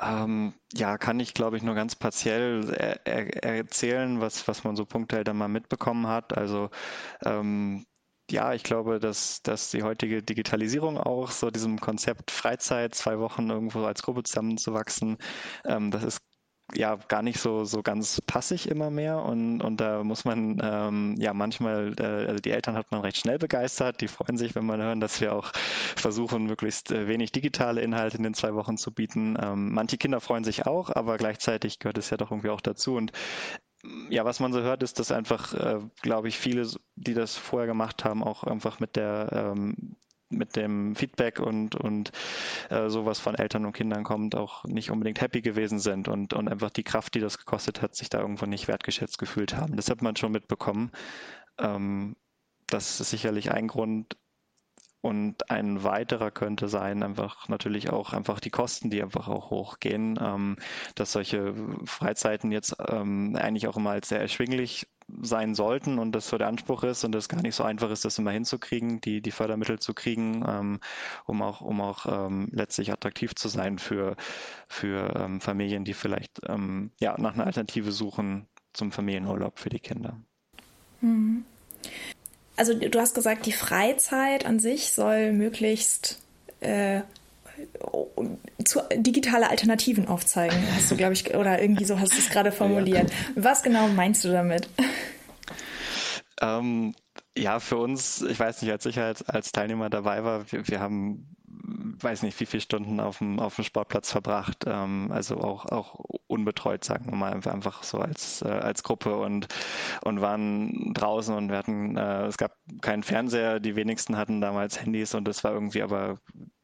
Ähm, 0.01 0.55
ja, 0.73 0.97
kann 0.97 1.19
ich, 1.19 1.33
glaube 1.35 1.57
ich, 1.57 1.63
nur 1.63 1.75
ganz 1.75 1.95
partiell 1.95 2.73
er, 2.73 3.05
er, 3.05 3.43
erzählen, 3.57 4.19
was, 4.19 4.47
was 4.47 4.63
man 4.63 4.75
so 4.75 4.85
punktuell 4.85 5.23
dann 5.23 5.37
mal 5.37 5.47
mitbekommen 5.47 6.07
hat. 6.07 6.35
Also 6.35 6.69
ähm, 7.25 7.85
ja, 8.31 8.53
ich 8.53 8.63
glaube, 8.63 8.99
dass, 8.99 9.41
dass 9.43 9.71
die 9.71 9.83
heutige 9.83 10.23
Digitalisierung 10.23 10.97
auch 10.97 11.31
so 11.31 11.51
diesem 11.51 11.79
Konzept 11.79 12.31
Freizeit, 12.31 12.95
zwei 12.95 13.19
Wochen 13.19 13.49
irgendwo 13.49 13.83
als 13.85 14.01
Gruppe 14.03 14.23
zusammenzuwachsen, 14.23 15.17
ähm, 15.65 15.91
das 15.91 16.03
ist 16.03 16.19
ja 16.75 16.95
gar 16.95 17.21
nicht 17.21 17.39
so, 17.39 17.65
so 17.65 17.81
ganz 17.81 18.21
passig 18.21 18.69
immer 18.69 18.89
mehr. 18.89 19.23
Und, 19.23 19.61
und 19.61 19.77
da 19.77 20.03
muss 20.03 20.25
man 20.25 20.59
ähm, 20.63 21.15
ja 21.19 21.33
manchmal, 21.33 21.95
äh, 21.99 22.27
also 22.27 22.41
die 22.41 22.51
Eltern 22.51 22.75
hat 22.75 22.91
man 22.91 23.01
recht 23.01 23.17
schnell 23.17 23.37
begeistert, 23.37 24.01
die 24.01 24.07
freuen 24.07 24.37
sich, 24.37 24.55
wenn 24.55 24.65
man 24.65 24.81
hören, 24.81 24.99
dass 24.99 25.21
wir 25.21 25.33
auch 25.33 25.51
versuchen, 25.95 26.45
möglichst 26.45 26.91
äh, 26.91 27.07
wenig 27.07 27.31
digitale 27.31 27.81
Inhalte 27.81 28.17
in 28.17 28.23
den 28.23 28.33
zwei 28.33 28.53
Wochen 28.53 28.77
zu 28.77 28.91
bieten. 28.91 29.37
Ähm, 29.41 29.73
manche 29.73 29.97
Kinder 29.97 30.19
freuen 30.19 30.43
sich 30.43 30.65
auch, 30.65 30.89
aber 30.89 31.17
gleichzeitig 31.17 31.79
gehört 31.79 31.97
es 31.97 32.09
ja 32.09 32.17
doch 32.17 32.31
irgendwie 32.31 32.49
auch 32.49 32.61
dazu. 32.61 32.95
Und 32.95 33.11
ja, 34.09 34.25
was 34.25 34.39
man 34.39 34.53
so 34.53 34.61
hört, 34.61 34.83
ist, 34.83 34.99
dass 34.99 35.11
einfach, 35.11 35.53
äh, 35.53 35.79
glaube 36.01 36.27
ich, 36.27 36.37
viele, 36.37 36.67
die 36.95 37.13
das 37.13 37.35
vorher 37.35 37.67
gemacht 37.67 38.05
haben, 38.05 38.23
auch 38.23 38.43
einfach 38.43 38.79
mit 38.79 38.95
der 38.95 39.29
ähm, 39.31 39.95
mit 40.31 40.55
dem 40.55 40.95
Feedback 40.95 41.39
und, 41.39 41.75
und 41.75 42.11
äh, 42.69 42.89
sowas 42.89 43.19
von 43.19 43.35
Eltern 43.35 43.65
und 43.65 43.73
Kindern 43.73 44.03
kommt, 44.03 44.35
auch 44.35 44.63
nicht 44.65 44.91
unbedingt 44.91 45.21
happy 45.21 45.41
gewesen 45.41 45.79
sind 45.79 46.07
und, 46.07 46.33
und 46.33 46.47
einfach 46.47 46.69
die 46.69 46.83
Kraft, 46.83 47.15
die 47.15 47.19
das 47.19 47.37
gekostet 47.37 47.81
hat, 47.81 47.95
sich 47.95 48.09
da 48.09 48.19
irgendwo 48.19 48.45
nicht 48.45 48.67
wertgeschätzt 48.67 49.17
gefühlt 49.17 49.55
haben. 49.55 49.75
Das 49.75 49.89
hat 49.89 50.01
man 50.01 50.15
schon 50.15 50.31
mitbekommen. 50.31 50.91
Ähm, 51.59 52.15
das 52.67 52.99
ist 52.99 53.09
sicherlich 53.09 53.51
ein 53.51 53.67
Grund. 53.67 54.17
Und 55.03 55.49
ein 55.49 55.83
weiterer 55.83 56.29
könnte 56.29 56.67
sein, 56.69 57.01
einfach 57.01 57.49
natürlich 57.49 57.89
auch 57.89 58.13
einfach 58.13 58.39
die 58.39 58.51
Kosten, 58.51 58.91
die 58.91 59.01
einfach 59.01 59.27
auch 59.27 59.49
hochgehen, 59.49 60.19
ähm, 60.21 60.57
dass 60.93 61.11
solche 61.11 61.55
Freizeiten 61.85 62.51
jetzt 62.51 62.75
ähm, 62.87 63.35
eigentlich 63.35 63.67
auch 63.67 63.77
immer 63.77 63.89
als 63.91 64.09
sehr 64.09 64.21
erschwinglich 64.21 64.87
sein 65.21 65.55
sollten 65.55 65.99
und 65.99 66.13
das 66.13 66.27
so 66.27 66.37
der 66.37 66.47
Anspruch 66.47 66.83
ist 66.83 67.03
und 67.03 67.15
es 67.15 67.29
gar 67.29 67.41
nicht 67.41 67.55
so 67.55 67.63
einfach 67.63 67.89
ist, 67.91 68.05
das 68.05 68.17
immer 68.17 68.31
hinzukriegen, 68.31 69.01
die, 69.01 69.21
die 69.21 69.31
Fördermittel 69.31 69.79
zu 69.79 69.93
kriegen, 69.93 70.43
ähm, 70.47 70.79
um 71.25 71.41
auch, 71.41 71.61
um 71.61 71.81
auch 71.81 72.05
ähm, 72.05 72.49
letztlich 72.51 72.91
attraktiv 72.91 73.35
zu 73.35 73.47
sein 73.47 73.79
für, 73.79 74.15
für 74.67 75.13
ähm, 75.15 75.41
Familien, 75.41 75.83
die 75.83 75.93
vielleicht 75.93 76.41
ähm, 76.47 76.91
ja, 76.99 77.15
nach 77.17 77.33
einer 77.33 77.45
Alternative 77.45 77.91
suchen 77.91 78.47
zum 78.73 78.91
Familienurlaub 78.91 79.59
für 79.59 79.69
die 79.69 79.79
Kinder. 79.79 80.17
Mhm. 81.01 81.45
Also 82.55 82.73
du 82.73 82.99
hast 82.99 83.15
gesagt, 83.15 83.45
die 83.45 83.53
Freizeit 83.53 84.45
an 84.45 84.59
sich 84.59 84.91
soll 84.91 85.33
möglichst 85.33 86.21
äh, 86.59 87.01
zu, 88.63 88.81
digitale 88.95 89.49
Alternativen 89.49 90.07
aufzeigen, 90.07 90.57
hast 90.75 90.91
du, 90.91 90.97
glaube 90.97 91.13
ich, 91.13 91.35
oder 91.35 91.61
irgendwie 91.61 91.85
so 91.85 91.99
hast 91.99 92.13
du 92.13 92.17
es 92.17 92.29
gerade 92.29 92.51
formuliert. 92.51 93.09
Ja. 93.09 93.43
Was 93.43 93.63
genau 93.63 93.87
meinst 93.87 94.23
du 94.23 94.31
damit? 94.31 94.69
Ähm, 96.41 96.95
ja, 97.37 97.59
für 97.59 97.77
uns, 97.77 98.21
ich 98.21 98.39
weiß 98.39 98.61
nicht, 98.61 98.71
als 98.71 98.85
ich 98.85 98.99
als, 98.99 99.23
als 99.23 99.51
Teilnehmer 99.51 99.89
dabei 99.89 100.23
war, 100.23 100.51
wir, 100.51 100.67
wir 100.67 100.79
haben 100.79 101.35
weiß 102.03 102.23
nicht, 102.23 102.39
wie 102.39 102.45
viele 102.45 102.61
Stunden 102.61 102.99
auf 102.99 103.19
dem, 103.19 103.39
auf 103.39 103.55
dem 103.55 103.63
Sportplatz 103.63 104.11
verbracht, 104.11 104.65
ähm, 104.65 105.11
also 105.11 105.37
auch, 105.37 105.65
auch 105.65 105.95
unbetreut, 106.27 106.83
sagen 106.83 107.05
wir 107.09 107.15
mal, 107.15 107.33
einfach 107.33 107.83
so 107.83 107.99
als, 107.99 108.41
äh, 108.41 108.47
als 108.47 108.83
Gruppe 108.83 109.17
und, 109.17 109.47
und 110.03 110.21
waren 110.21 110.93
draußen 110.93 111.35
und 111.35 111.49
wir 111.49 111.57
hatten, 111.57 111.97
äh, 111.97 112.25
es 112.25 112.37
gab 112.37 112.55
keinen 112.81 113.03
Fernseher, 113.03 113.59
die 113.59 113.75
wenigsten 113.75 114.17
hatten 114.17 114.41
damals 114.41 114.81
Handys 114.81 115.13
und 115.13 115.27
es 115.27 115.43
war 115.43 115.53
irgendwie 115.53 115.81
aber 115.81 116.17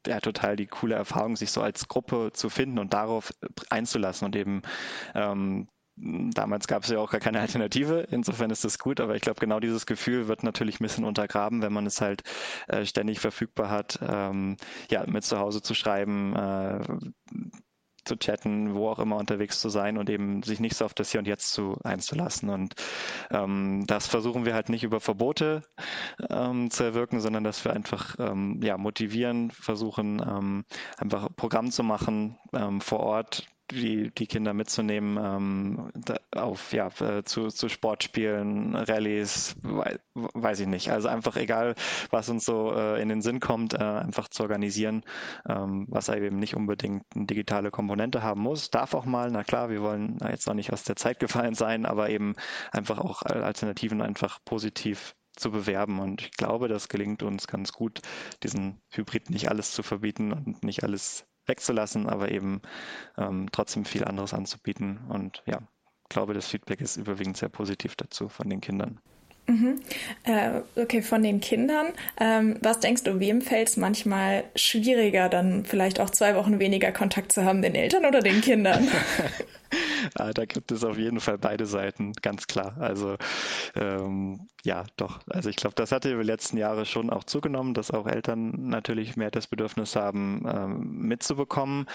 ja, 0.07 0.19
total 0.19 0.55
die 0.55 0.67
coole 0.67 0.95
Erfahrung, 0.95 1.35
sich 1.35 1.51
so 1.51 1.61
als 1.61 1.87
Gruppe 1.87 2.31
zu 2.33 2.49
finden 2.49 2.79
und 2.79 2.93
darauf 2.93 3.33
einzulassen 3.69 4.25
und 4.25 4.35
eben 4.35 4.61
ähm, 5.15 5.67
Damals 5.99 6.67
gab 6.67 6.83
es 6.83 6.89
ja 6.91 6.99
auch 6.99 7.09
gar 7.09 7.19
keine 7.19 7.39
Alternative, 7.39 8.07
insofern 8.11 8.51
ist 8.51 8.63
das 8.63 8.77
gut, 8.77 8.99
aber 8.99 9.15
ich 9.15 9.21
glaube, 9.21 9.39
genau 9.39 9.59
dieses 9.59 9.87
Gefühl 9.87 10.27
wird 10.27 10.43
natürlich 10.43 10.79
ein 10.79 10.83
bisschen 10.83 11.05
untergraben, 11.05 11.63
wenn 11.63 11.73
man 11.73 11.87
es 11.87 12.01
halt 12.01 12.21
äh, 12.67 12.85
ständig 12.85 13.19
verfügbar 13.19 13.71
hat, 13.71 13.97
ähm, 14.07 14.57
ja, 14.91 15.03
mit 15.07 15.23
zu 15.23 15.39
Hause 15.39 15.63
zu 15.63 15.73
schreiben, 15.73 16.35
äh, 16.35 16.79
zu 18.07 18.15
chatten, 18.15 18.73
wo 18.73 18.89
auch 18.89 18.99
immer 18.99 19.17
unterwegs 19.17 19.59
zu 19.59 19.69
sein 19.69 19.97
und 19.97 20.09
eben 20.09 20.43
sich 20.43 20.59
nicht 20.59 20.75
so 20.75 20.85
auf 20.85 20.93
das 20.93 21.11
Hier 21.11 21.19
und 21.19 21.27
Jetzt 21.27 21.51
zu 21.51 21.77
einzulassen. 21.83 22.49
Und 22.49 22.75
ähm, 23.29 23.85
das 23.87 24.07
versuchen 24.07 24.45
wir 24.45 24.53
halt 24.53 24.69
nicht 24.69 24.83
über 24.83 24.99
Verbote 24.99 25.61
ähm, 26.29 26.71
zu 26.71 26.83
erwirken, 26.83 27.19
sondern 27.19 27.43
dass 27.43 27.63
wir 27.65 27.73
einfach 27.73 28.15
ähm, 28.19 28.59
ja, 28.63 28.77
motivieren, 28.77 29.51
versuchen 29.51 30.19
ähm, 30.19 30.65
einfach 30.97 31.29
Programm 31.35 31.71
zu 31.71 31.83
machen 31.83 32.37
ähm, 32.53 32.81
vor 32.81 32.99
Ort, 33.01 33.47
die, 33.71 34.11
die 34.11 34.27
Kinder 34.27 34.53
mitzunehmen 34.53 35.17
ähm, 35.21 35.91
auf 36.31 36.73
ja 36.73 36.89
äh, 36.99 37.23
zu, 37.23 37.47
zu 37.47 37.69
Sportspielen, 37.69 38.75
Rallyes, 38.75 39.55
weiß 40.13 40.61
ich 40.61 40.67
nicht. 40.67 40.91
Also 40.91 41.07
einfach 41.07 41.35
egal, 41.35 41.75
was 42.09 42.29
uns 42.29 42.45
so 42.45 42.73
äh, 42.73 43.01
in 43.01 43.09
den 43.09 43.21
Sinn 43.21 43.39
kommt, 43.39 43.73
äh, 43.73 43.77
einfach 43.77 44.27
zu 44.29 44.43
organisieren, 44.43 45.03
ähm, 45.47 45.85
was 45.89 46.09
eben 46.09 46.39
nicht 46.39 46.55
unbedingt 46.55 47.03
eine 47.15 47.25
digitale 47.25 47.71
Komponente 47.71 48.23
haben 48.23 48.41
muss. 48.41 48.69
Darf 48.69 48.93
auch 48.93 49.05
mal, 49.05 49.29
na 49.31 49.43
klar, 49.43 49.69
wir 49.69 49.81
wollen 49.81 50.17
jetzt 50.29 50.47
noch 50.47 50.53
nicht 50.53 50.73
aus 50.73 50.83
der 50.83 50.95
Zeit 50.95 51.19
gefallen 51.19 51.53
sein, 51.53 51.85
aber 51.85 52.09
eben 52.09 52.35
einfach 52.71 52.99
auch 52.99 53.23
Alternativen 53.23 54.01
einfach 54.01 54.39
positiv 54.45 55.15
zu 55.37 55.51
bewerben. 55.51 55.99
Und 55.99 56.21
ich 56.21 56.31
glaube, 56.31 56.67
das 56.67 56.89
gelingt 56.89 57.23
uns 57.23 57.47
ganz 57.47 57.71
gut, 57.71 58.01
diesen 58.43 58.81
Hybrid 58.89 59.29
nicht 59.29 59.49
alles 59.49 59.71
zu 59.71 59.83
verbieten 59.83 60.33
und 60.33 60.63
nicht 60.63 60.83
alles 60.83 61.26
wegzulassen, 61.47 62.07
aber 62.07 62.31
eben 62.31 62.61
ähm, 63.17 63.47
trotzdem 63.51 63.85
viel 63.85 64.03
anderes 64.03 64.33
anzubieten. 64.33 64.99
Und 65.09 65.43
ja, 65.45 65.59
glaube, 66.09 66.33
das 66.33 66.47
Feedback 66.47 66.81
ist 66.81 66.97
überwiegend 66.97 67.37
sehr 67.37 67.49
positiv 67.49 67.95
dazu 67.95 68.29
von 68.29 68.49
den 68.49 68.61
Kindern. 68.61 68.99
Mhm. 69.47 69.79
Äh, 70.23 70.61
okay, 70.75 71.01
von 71.01 71.23
den 71.23 71.39
Kindern. 71.39 71.87
Ähm, 72.19 72.57
was 72.61 72.81
denkst 72.81 73.03
du, 73.03 73.19
wem 73.19 73.41
fällt 73.41 73.69
es 73.69 73.77
manchmal 73.77 74.43
schwieriger, 74.55 75.29
dann 75.29 75.63
vielleicht 75.63 76.01
auch 76.01 76.09
zwei 76.09 76.35
Wochen 76.35 76.59
weniger 76.59 76.91
Kontakt 76.91 77.31
zu 77.31 77.45
haben, 77.45 77.61
den 77.61 77.73
Eltern 77.73 78.05
oder 78.05 78.19
den 78.19 78.41
Kindern? 78.41 78.87
Da 80.13 80.45
gibt 80.45 80.71
es 80.71 80.83
auf 80.85 80.97
jeden 80.97 81.19
Fall 81.19 81.37
beide 81.37 81.65
Seiten, 81.65 82.13
ganz 82.21 82.47
klar. 82.47 82.77
Also 82.79 83.17
ähm, 83.75 84.47
ja, 84.63 84.85
doch. 84.97 85.19
Also 85.29 85.49
ich 85.49 85.55
glaube, 85.55 85.75
das 85.75 85.91
hatte 85.91 86.11
über 86.11 86.23
die 86.23 86.27
letzten 86.27 86.57
Jahre 86.57 86.85
schon 86.85 87.09
auch 87.09 87.23
zugenommen, 87.23 87.73
dass 87.73 87.91
auch 87.91 88.07
Eltern 88.07 88.69
natürlich 88.69 89.15
mehr 89.15 89.31
das 89.31 89.47
Bedürfnis 89.47 89.95
haben, 89.95 90.45
ähm, 90.45 91.07
mitzubekommen. 91.07 91.85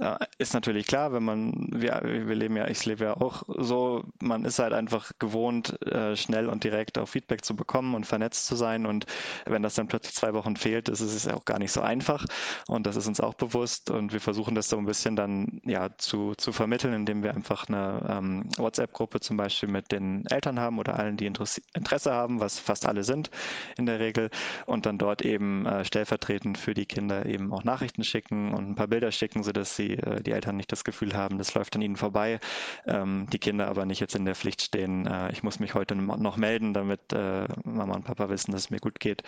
Äh, 0.00 0.16
ist 0.38 0.54
natürlich 0.54 0.86
klar, 0.86 1.12
wenn 1.12 1.24
man, 1.24 1.68
wir, 1.72 2.00
wir 2.04 2.34
leben 2.34 2.56
ja, 2.56 2.68
ich 2.68 2.84
lebe 2.86 3.04
ja 3.04 3.16
auch 3.16 3.42
so, 3.48 4.04
man 4.20 4.44
ist 4.44 4.58
halt 4.58 4.72
einfach 4.72 5.12
gewohnt, 5.18 5.80
äh, 5.86 6.16
schnell 6.16 6.48
und 6.48 6.62
direkt 6.62 6.98
auch 7.00 7.08
Feedback 7.08 7.44
zu 7.44 7.56
bekommen 7.56 7.94
und 7.94 8.06
vernetzt 8.06 8.46
zu 8.46 8.54
sein. 8.54 8.86
Und 8.86 9.06
wenn 9.46 9.62
das 9.62 9.74
dann 9.74 9.88
plötzlich 9.88 10.14
zwei 10.14 10.32
Wochen 10.34 10.56
fehlt, 10.56 10.88
ist 10.88 11.00
es 11.00 11.28
auch 11.28 11.44
gar 11.44 11.58
nicht 11.58 11.72
so 11.72 11.80
einfach. 11.80 12.24
Und 12.68 12.86
das 12.86 12.96
ist 12.96 13.06
uns 13.06 13.20
auch 13.20 13.34
bewusst. 13.34 13.90
Und 13.90 14.12
wir 14.12 14.20
versuchen 14.20 14.54
das 14.54 14.68
so 14.68 14.78
ein 14.78 14.86
bisschen 14.86 15.16
dann 15.16 15.60
ja 15.64 15.90
zu, 15.98 16.34
zu 16.36 16.52
vermitteln, 16.52 16.94
indem 16.94 17.22
wir 17.22 17.34
einfach 17.34 17.68
eine 17.68 18.06
ähm, 18.08 18.48
WhatsApp-Gruppe 18.56 19.20
zum 19.20 19.36
Beispiel 19.36 19.68
mit 19.68 19.92
den 19.92 20.24
Eltern 20.26 20.58
haben 20.58 20.78
oder 20.78 20.98
allen, 20.98 21.16
die 21.16 21.26
Interesse 21.26 22.12
haben 22.12 22.20
haben, 22.20 22.40
was 22.40 22.58
fast 22.58 22.86
alle 22.86 23.04
sind 23.04 23.30
in 23.76 23.86
der 23.86 23.98
Regel, 23.98 24.30
und 24.66 24.86
dann 24.86 24.98
dort 24.98 25.22
eben 25.22 25.66
äh, 25.66 25.84
stellvertretend 25.84 26.58
für 26.58 26.74
die 26.74 26.86
Kinder 26.86 27.26
eben 27.26 27.52
auch 27.52 27.64
Nachrichten 27.64 28.04
schicken 28.04 28.54
und 28.54 28.70
ein 28.70 28.74
paar 28.74 28.88
Bilder 28.88 29.10
schicken, 29.10 29.42
sodass 29.42 29.76
sie, 29.76 29.94
äh, 29.94 30.22
die 30.22 30.32
Eltern 30.32 30.56
nicht 30.56 30.70
das 30.70 30.84
Gefühl 30.84 31.14
haben, 31.14 31.38
das 31.38 31.54
läuft 31.54 31.74
an 31.76 31.82
ihnen 31.82 31.96
vorbei, 31.96 32.40
ähm, 32.86 33.26
die 33.32 33.38
Kinder 33.38 33.68
aber 33.68 33.86
nicht 33.86 34.00
jetzt 34.00 34.14
in 34.14 34.24
der 34.24 34.34
Pflicht 34.34 34.62
stehen, 34.62 35.06
äh, 35.06 35.32
ich 35.32 35.42
muss 35.42 35.58
mich 35.58 35.74
heute 35.74 35.94
noch 35.96 36.36
melden, 36.36 36.74
damit 36.74 36.89
äh, 37.12 37.46
Mama 37.64 37.94
und 37.94 38.04
Papa 38.04 38.28
wissen, 38.28 38.52
dass 38.52 38.62
es 38.62 38.70
mir 38.70 38.80
gut 38.80 39.00
geht. 39.00 39.22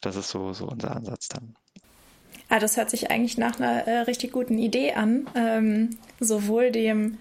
Das 0.00 0.16
ist 0.16 0.30
so, 0.30 0.52
so 0.52 0.66
unser 0.66 0.96
Ansatz 0.96 1.28
dann. 1.28 1.54
Ah, 2.48 2.58
das 2.58 2.76
hört 2.76 2.90
sich 2.90 3.10
eigentlich 3.10 3.38
nach 3.38 3.60
einer 3.60 3.86
äh, 3.86 3.98
richtig 4.00 4.32
guten 4.32 4.58
Idee 4.58 4.94
an. 4.94 5.28
Ähm, 5.34 5.90
sowohl 6.18 6.70
dem 6.70 7.18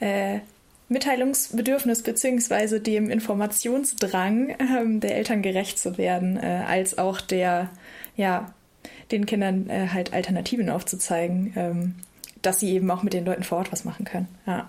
äh, 0.00 0.40
Mitteilungsbedürfnis 0.88 2.02
beziehungsweise 2.02 2.80
dem 2.80 3.10
Informationsdrang 3.10 4.56
ähm, 4.58 5.00
der 5.00 5.16
Eltern 5.16 5.42
gerecht 5.42 5.78
zu 5.78 5.98
werden, 5.98 6.36
äh, 6.36 6.62
als 6.66 6.98
auch 6.98 7.20
der, 7.20 7.70
ja, 8.16 8.52
den 9.10 9.26
Kindern 9.26 9.68
äh, 9.70 9.88
halt 9.92 10.12
Alternativen 10.12 10.70
aufzuzeigen, 10.70 11.52
ähm, 11.56 11.94
dass 12.42 12.60
sie 12.60 12.72
eben 12.72 12.90
auch 12.90 13.02
mit 13.02 13.12
den 13.12 13.24
Leuten 13.24 13.42
vor 13.42 13.58
Ort 13.58 13.72
was 13.72 13.84
machen 13.84 14.04
können. 14.04 14.28
Ja, 14.46 14.68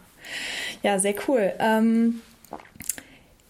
ja 0.84 1.00
sehr 1.00 1.16
cool. 1.28 1.54
Ähm, 1.60 2.22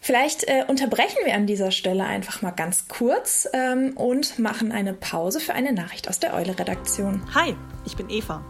vielleicht 0.06 0.44
äh, 0.44 0.64
unterbrechen 0.68 1.18
wir 1.26 1.34
an 1.34 1.48
dieser 1.48 1.72
Stelle 1.72 2.06
einfach 2.06 2.44
mal 2.44 2.52
ganz 2.52 2.88
kurz 2.88 3.48
ähm, 3.54 3.94
und 3.96 4.38
machen 4.38 4.72
eine 4.72 4.94
Pause 4.94 5.40
für 5.40 5.54
eine 5.54 5.74
Nachricht 5.74 6.08
aus 6.08 6.20
der 6.20 6.36
Eule-Redaktion. 6.36 7.24
Hi, 7.34 7.56
ich 7.86 7.98
bin 7.98 8.10
Eva. 8.12 8.46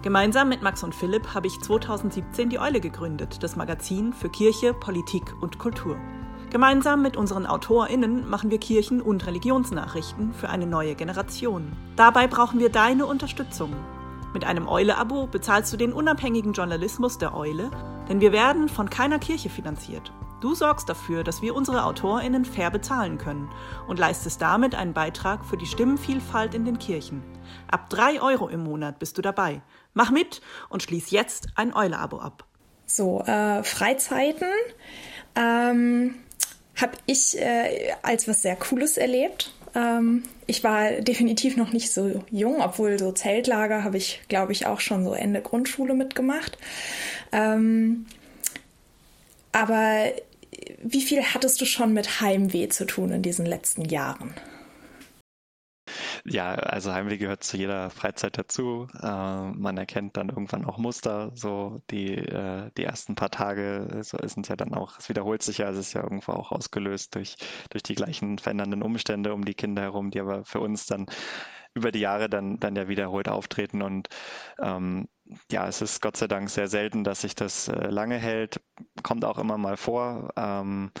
Gemeinsam 0.00 0.48
mit 0.48 0.62
Max 0.62 0.82
und 0.82 0.94
Philipp 0.94 1.34
habe 1.34 1.46
ich 1.46 1.60
2017 1.60 2.48
die 2.48 2.58
Eule 2.58 2.80
gegründet, 2.80 3.42
das 3.42 3.54
Magazin 3.54 4.14
für 4.14 4.30
Kirche, 4.30 4.72
Politik 4.72 5.24
und 5.42 5.58
Kultur. 5.58 5.98
Gemeinsam 6.50 7.02
mit 7.02 7.18
unseren 7.18 7.44
AutorInnen 7.44 8.28
machen 8.28 8.50
wir 8.50 8.58
Kirchen- 8.58 9.02
und 9.02 9.26
Religionsnachrichten 9.26 10.32
für 10.32 10.48
eine 10.48 10.66
neue 10.66 10.94
Generation. 10.94 11.72
Dabei 11.96 12.28
brauchen 12.28 12.60
wir 12.60 12.70
deine 12.70 13.04
Unterstützung. 13.04 13.74
Mit 14.32 14.44
einem 14.46 14.68
Eule-Abo 14.68 15.26
bezahlst 15.26 15.70
du 15.72 15.76
den 15.76 15.92
unabhängigen 15.92 16.54
Journalismus 16.54 17.18
der 17.18 17.36
Eule, 17.36 17.70
denn 18.08 18.22
wir 18.22 18.32
werden 18.32 18.70
von 18.70 18.88
keiner 18.88 19.18
Kirche 19.18 19.50
finanziert. 19.50 20.12
Du 20.40 20.54
sorgst 20.54 20.88
dafür, 20.88 21.24
dass 21.24 21.42
wir 21.42 21.54
unsere 21.54 21.84
AutorInnen 21.84 22.44
fair 22.44 22.70
bezahlen 22.70 23.18
können 23.18 23.50
und 23.88 23.98
leistest 23.98 24.42
damit 24.42 24.74
einen 24.74 24.92
Beitrag 24.92 25.44
für 25.44 25.56
die 25.56 25.66
Stimmenvielfalt 25.66 26.54
in 26.54 26.64
den 26.64 26.78
Kirchen. 26.78 27.22
Ab 27.70 27.88
drei 27.88 28.20
Euro 28.20 28.48
im 28.48 28.64
Monat 28.64 28.98
bist 28.98 29.16
du 29.16 29.22
dabei. 29.22 29.62
Mach 29.94 30.10
mit 30.10 30.42
und 30.68 30.82
schließ 30.82 31.10
jetzt 31.10 31.48
ein 31.54 31.74
Eule-Abo 31.74 32.18
ab. 32.18 32.44
So, 32.86 33.22
äh, 33.22 33.62
Freizeiten 33.62 34.50
ähm, 35.34 36.16
habe 36.76 36.92
ich 37.06 37.38
äh, 37.40 37.92
als 38.02 38.28
was 38.28 38.42
sehr 38.42 38.56
Cooles 38.56 38.96
erlebt. 38.96 39.52
Ähm, 39.74 40.24
ich 40.46 40.62
war 40.62 40.92
definitiv 41.00 41.56
noch 41.56 41.72
nicht 41.72 41.92
so 41.92 42.22
jung, 42.30 42.60
obwohl 42.60 42.98
so 42.98 43.12
Zeltlager 43.12 43.82
habe 43.82 43.96
ich, 43.96 44.22
glaube 44.28 44.52
ich, 44.52 44.66
auch 44.66 44.80
schon 44.80 45.04
so 45.04 45.14
Ende 45.14 45.40
Grundschule 45.40 45.94
mitgemacht. 45.94 46.58
Ähm, 47.32 48.06
aber 49.54 50.12
wie 50.82 51.02
viel 51.02 51.22
hattest 51.22 51.60
du 51.60 51.64
schon 51.64 51.92
mit 51.92 52.20
Heimweh 52.20 52.68
zu 52.68 52.86
tun 52.86 53.12
in 53.12 53.22
diesen 53.22 53.46
letzten 53.46 53.84
Jahren? 53.84 54.34
Ja, 56.26 56.54
also 56.54 56.92
Heimweh 56.92 57.18
gehört 57.18 57.44
zu 57.44 57.56
jeder 57.58 57.90
Freizeit 57.90 58.38
dazu. 58.38 58.88
Äh, 59.02 59.06
man 59.06 59.76
erkennt 59.76 60.16
dann 60.16 60.30
irgendwann 60.30 60.64
auch 60.64 60.78
Muster. 60.78 61.32
So 61.34 61.82
die, 61.90 62.14
äh, 62.14 62.70
die 62.78 62.84
ersten 62.84 63.14
paar 63.14 63.30
Tage, 63.30 64.00
so 64.02 64.16
ist 64.18 64.38
es 64.38 64.48
ja 64.48 64.56
dann 64.56 64.72
auch, 64.74 64.98
es 64.98 65.08
wiederholt 65.10 65.42
sich 65.42 65.58
ja, 65.58 65.68
es 65.70 65.76
ist 65.76 65.92
ja 65.92 66.02
irgendwo 66.02 66.32
auch 66.32 66.50
ausgelöst 66.50 67.14
durch, 67.14 67.36
durch 67.70 67.82
die 67.82 67.94
gleichen 67.94 68.38
verändernden 68.38 68.82
Umstände 68.82 69.34
um 69.34 69.44
die 69.44 69.54
Kinder 69.54 69.82
herum, 69.82 70.10
die 70.10 70.20
aber 70.20 70.44
für 70.44 70.60
uns 70.60 70.86
dann 70.86 71.06
über 71.74 71.92
die 71.92 72.00
Jahre 72.00 72.28
dann, 72.28 72.58
dann 72.60 72.76
ja 72.76 72.88
wiederholt 72.88 73.28
auftreten. 73.28 73.82
Und 73.82 74.08
ähm, 74.60 75.08
ja, 75.50 75.68
es 75.68 75.82
ist 75.82 76.00
Gott 76.02 76.16
sei 76.16 76.28
Dank 76.28 76.50
sehr 76.50 76.68
selten, 76.68 77.04
dass 77.04 77.22
sich 77.22 77.34
das 77.34 77.68
äh, 77.68 77.88
lange 77.88 78.16
hält. 78.18 78.60
Kommt 79.02 79.24
auch 79.24 79.38
immer 79.38 79.58
mal 79.58 79.76
vor. 79.76 80.30
Ähm, 80.36 80.92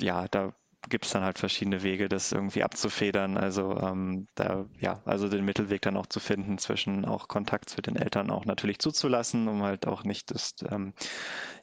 ja, 0.00 0.26
da 0.28 0.52
gibt 0.88 1.06
es 1.06 1.12
dann 1.12 1.22
halt 1.22 1.38
verschiedene 1.38 1.82
Wege, 1.82 2.08
das 2.08 2.32
irgendwie 2.32 2.62
abzufedern. 2.62 3.36
Also 3.36 3.78
ähm, 3.78 4.28
da, 4.34 4.66
ja, 4.78 5.00
also 5.04 5.28
den 5.28 5.44
Mittelweg 5.44 5.82
dann 5.82 5.96
auch 5.96 6.06
zu 6.06 6.20
finden 6.20 6.58
zwischen 6.58 7.04
auch 7.04 7.28
Kontakt 7.28 7.70
zu 7.70 7.80
den 7.82 7.96
Eltern 7.96 8.30
auch 8.30 8.44
natürlich 8.44 8.78
zuzulassen, 8.78 9.48
um 9.48 9.62
halt 9.62 9.86
auch 9.86 10.04
nicht 10.04 10.30
das, 10.30 10.54
ähm, 10.70 10.94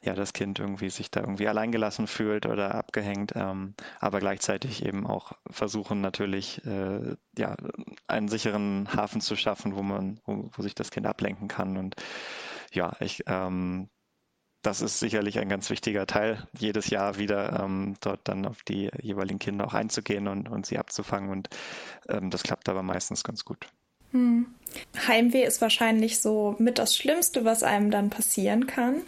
ja, 0.02 0.14
das 0.14 0.32
Kind 0.32 0.58
irgendwie 0.58 0.90
sich 0.90 1.10
da 1.10 1.20
irgendwie 1.20 1.48
alleingelassen 1.48 2.06
fühlt 2.06 2.46
oder 2.46 2.74
abgehängt, 2.74 3.32
ähm, 3.36 3.74
aber 4.00 4.20
gleichzeitig 4.20 4.84
eben 4.84 5.06
auch 5.06 5.32
versuchen 5.50 6.00
natürlich, 6.00 6.64
äh, 6.64 7.16
ja, 7.36 7.56
einen 8.06 8.28
sicheren 8.28 8.88
Hafen 8.94 9.20
zu 9.20 9.36
schaffen, 9.36 9.76
wo 9.76 9.82
man, 9.82 10.20
wo, 10.24 10.50
wo 10.52 10.62
sich 10.62 10.74
das 10.74 10.90
Kind 10.90 11.06
ablenken 11.06 11.48
kann 11.48 11.76
und 11.76 11.96
ja, 12.72 12.96
ich 13.00 13.22
ähm, 13.26 13.90
das 14.62 14.82
ist 14.82 15.00
sicherlich 15.00 15.38
ein 15.38 15.48
ganz 15.48 15.70
wichtiger 15.70 16.06
Teil, 16.06 16.46
jedes 16.58 16.90
Jahr 16.90 17.18
wieder 17.18 17.60
ähm, 17.60 17.96
dort 18.00 18.20
dann 18.24 18.46
auf 18.46 18.62
die 18.62 18.90
jeweiligen 19.00 19.38
Kinder 19.38 19.66
auch 19.66 19.74
einzugehen 19.74 20.28
und, 20.28 20.48
und 20.48 20.66
sie 20.66 20.78
abzufangen. 20.78 21.30
Und 21.30 21.48
ähm, 22.08 22.30
das 22.30 22.42
klappt 22.42 22.68
aber 22.68 22.82
meistens 22.82 23.24
ganz 23.24 23.44
gut. 23.44 23.66
Hm. 24.12 24.46
Heimweh 25.06 25.44
ist 25.44 25.60
wahrscheinlich 25.60 26.20
so 26.20 26.56
mit 26.58 26.78
das 26.78 26.96
Schlimmste, 26.96 27.44
was 27.44 27.62
einem 27.62 27.90
dann 27.90 28.10
passieren 28.10 28.66
kann. 28.66 29.02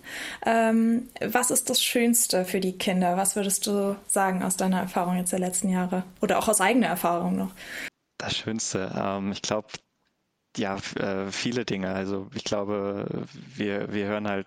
Ähm, 0.45 1.09
was 1.21 1.51
ist 1.51 1.71
das 1.71 1.83
Schönste 1.83 2.45
für 2.45 2.61
die 2.61 2.79
Kinder? 2.79 3.17
Was 3.17 3.37
würdest 3.37 3.67
du 3.67 3.97
sagen 4.07 4.43
aus 4.43 4.57
deiner 4.57 4.81
Erfahrung 4.81 5.17
jetzt 5.17 5.33
der 5.33 5.39
letzten 5.39 5.69
Jahre? 5.69 6.05
Oder 6.21 6.39
auch 6.39 6.49
aus 6.49 6.61
eigener 6.61 6.87
Erfahrung 6.87 7.37
noch? 7.37 7.51
Das 8.19 8.37
Schönste, 8.37 8.93
ähm, 8.97 9.33
ich 9.33 9.43
glaube, 9.43 9.69
ja, 10.57 10.77
äh, 10.97 11.31
viele 11.31 11.65
Dinge. 11.65 11.93
Also 11.93 12.29
ich 12.35 12.45
glaube, 12.45 13.27
wir, 13.57 13.93
wir 13.93 14.07
hören 14.07 14.29
halt 14.29 14.47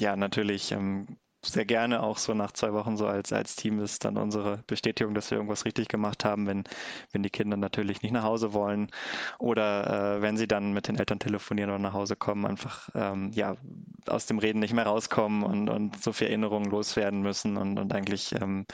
ja, 0.00 0.16
natürlich 0.16 0.72
ähm, 0.72 1.18
sehr 1.44 1.64
gerne 1.64 2.02
auch 2.02 2.18
so 2.18 2.34
nach 2.34 2.52
zwei 2.52 2.72
Wochen 2.72 2.96
so 2.96 3.06
als, 3.06 3.32
als 3.32 3.54
Team 3.54 3.80
ist 3.80 4.04
dann 4.04 4.16
unsere 4.16 4.64
Bestätigung, 4.66 5.14
dass 5.14 5.30
wir 5.30 5.36
irgendwas 5.38 5.64
richtig 5.64 5.88
gemacht 5.88 6.24
haben, 6.24 6.46
wenn, 6.46 6.64
wenn 7.12 7.22
die 7.22 7.30
Kinder 7.30 7.56
natürlich 7.56 8.02
nicht 8.02 8.12
nach 8.12 8.24
Hause 8.24 8.52
wollen 8.52 8.90
oder 9.38 10.16
äh, 10.16 10.22
wenn 10.22 10.36
sie 10.36 10.48
dann 10.48 10.72
mit 10.72 10.88
den 10.88 10.98
Eltern 10.98 11.20
telefonieren 11.20 11.70
oder 11.70 11.78
nach 11.78 11.92
Hause 11.92 12.16
kommen, 12.16 12.44
einfach 12.44 12.88
ähm, 12.94 13.30
ja, 13.32 13.56
aus 14.08 14.26
dem 14.26 14.38
Reden 14.38 14.58
nicht 14.58 14.74
mehr 14.74 14.86
rauskommen 14.86 15.44
und, 15.44 15.68
und 15.68 16.02
so 16.02 16.12
viel 16.12 16.26
Erinnerungen 16.28 16.70
loswerden 16.70 17.22
müssen 17.22 17.56
und, 17.56 17.78
und 17.78 17.94
eigentlich 17.94 18.34
ähm, 18.34 18.66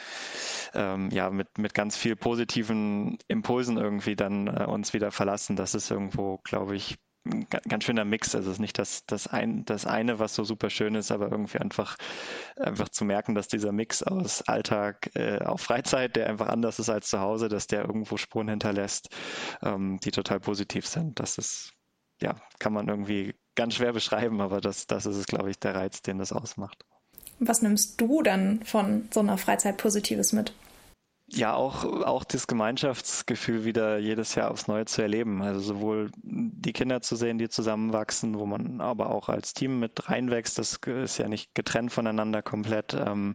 ähm, 0.73 1.11
ja, 1.11 1.31
mit, 1.31 1.59
mit 1.59 1.75
ganz 1.75 1.97
viel 1.97 2.17
positiven 2.17 3.19
Impulsen 3.29 3.77
irgendwie 3.77 4.17
dann 4.17 4.47
äh, 4.47 4.65
uns 4.65 4.95
wieder 4.95 5.11
verlassen. 5.11 5.57
Das 5.57 5.75
ist 5.75 5.91
irgendwo, 5.91 6.39
glaube 6.45 6.77
ich, 6.77 6.97
ein 7.25 7.47
ganz 7.49 7.85
schöner 7.85 8.05
Mix. 8.05 8.35
Also 8.35 8.51
es 8.51 8.57
ist 8.57 8.61
nicht 8.61 8.79
das, 8.79 9.05
das, 9.07 9.27
ein, 9.27 9.65
das 9.65 9.87
eine, 9.87 10.19
was 10.19 10.35
so 10.35 10.45
super 10.45 10.71
schön 10.71 10.95
ist, 10.95 11.11
aber 11.11 11.31
irgendwie 11.31 11.59
einfach, 11.59 11.97
einfach 12.57 12.89
zu 12.89 13.05
merken, 13.05 13.35
dass 13.35 13.49
dieser 13.49 13.73
Mix 13.73 14.03
aus 14.03 14.43
Alltag 14.43 15.11
äh, 15.15 15.39
auf 15.39 15.61
Freizeit, 15.61 16.17
der 16.17 16.29
einfach 16.29 16.49
anders 16.49 16.79
ist 16.79 16.91
als 16.91 17.09
zu 17.09 17.21
Hause, 17.21 17.49
dass 17.49 17.67
der 17.67 17.85
irgendwo 17.85 18.17
Spuren 18.17 18.49
hinterlässt, 18.49 19.09
ähm, 19.63 19.99
die 20.03 20.11
total 20.11 20.41
positiv 20.41 20.87
sind. 20.87 21.21
Das 21.21 21.39
ist, 21.39 21.73
ja, 22.21 22.37
kann 22.59 22.73
man 22.73 22.89
irgendwie 22.89 23.35
ganz 23.55 23.75
schwer 23.75 23.93
beschreiben, 23.93 24.41
aber 24.41 24.61
das, 24.61 24.87
das 24.87 25.07
ist 25.07 25.17
es, 25.17 25.27
glaube 25.27 25.51
ich, 25.51 25.59
der 25.59 25.75
Reiz, 25.75 26.03
den 26.03 26.19
das 26.19 26.33
ausmacht. 26.33 26.85
Was 27.39 27.63
nimmst 27.63 28.01
du 28.01 28.23
dann 28.23 28.63
von 28.65 29.09
so 29.13 29.21
einer 29.21 29.39
Freizeit 29.39 29.77
Positives 29.77 30.33
mit? 30.33 30.53
Ja, 31.35 31.55
auch, 31.55 31.85
auch 31.85 32.25
das 32.25 32.47
Gemeinschaftsgefühl 32.47 33.65
wieder 33.65 33.99
jedes 33.99 34.35
Jahr 34.35 34.51
aufs 34.51 34.69
Neue 34.69 34.85
zu 34.85 35.03
erleben. 35.03 35.43
Also 35.43 35.61
sowohl 35.61 36.11
die 36.23 36.73
Kinder 36.73 37.03
zu 37.03 37.17
sehen, 37.17 37.39
die 37.39 37.49
zusammenwachsen, 37.49 38.39
wo 38.39 38.47
man 38.47 38.81
aber 38.81 39.11
auch 39.11 39.29
als 39.29 39.53
Team 39.53 39.81
mit 39.81 40.09
reinwächst, 40.09 40.59
das 40.59 40.79
ist 40.85 41.19
ja 41.19 41.29
nicht 41.29 41.55
getrennt 41.55 41.93
voneinander 41.93 42.43
komplett. 42.43 42.95
Ähm, 42.95 43.35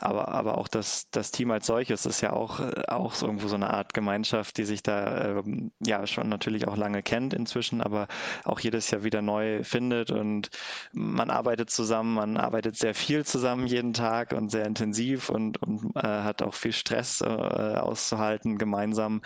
aber, 0.00 0.28
aber 0.28 0.58
auch 0.58 0.68
das, 0.68 1.08
das 1.10 1.30
Team 1.30 1.50
als 1.50 1.66
solches 1.66 2.06
ist 2.06 2.20
ja 2.20 2.32
auch, 2.32 2.60
auch 2.88 3.20
irgendwo 3.20 3.48
so 3.48 3.56
eine 3.56 3.70
Art 3.70 3.94
Gemeinschaft, 3.94 4.56
die 4.56 4.64
sich 4.64 4.82
da 4.82 5.38
ähm, 5.38 5.72
ja 5.80 6.06
schon 6.06 6.28
natürlich 6.28 6.66
auch 6.66 6.76
lange 6.76 7.02
kennt 7.02 7.34
inzwischen, 7.34 7.80
aber 7.80 8.08
auch 8.44 8.60
jedes 8.60 8.90
Jahr 8.90 9.04
wieder 9.04 9.22
neu 9.22 9.62
findet 9.64 10.10
und 10.10 10.50
man 10.92 11.30
arbeitet 11.30 11.70
zusammen, 11.70 12.14
man 12.14 12.36
arbeitet 12.36 12.76
sehr 12.76 12.94
viel 12.94 13.24
zusammen 13.24 13.66
jeden 13.66 13.92
Tag 13.92 14.32
und 14.32 14.50
sehr 14.50 14.64
intensiv 14.64 15.28
und, 15.28 15.60
und 15.62 15.94
äh, 15.96 16.00
hat 16.00 16.42
auch 16.42 16.54
viel 16.54 16.72
Stress 16.72 17.20
auszuhalten 17.36 18.58
gemeinsam. 18.58 19.22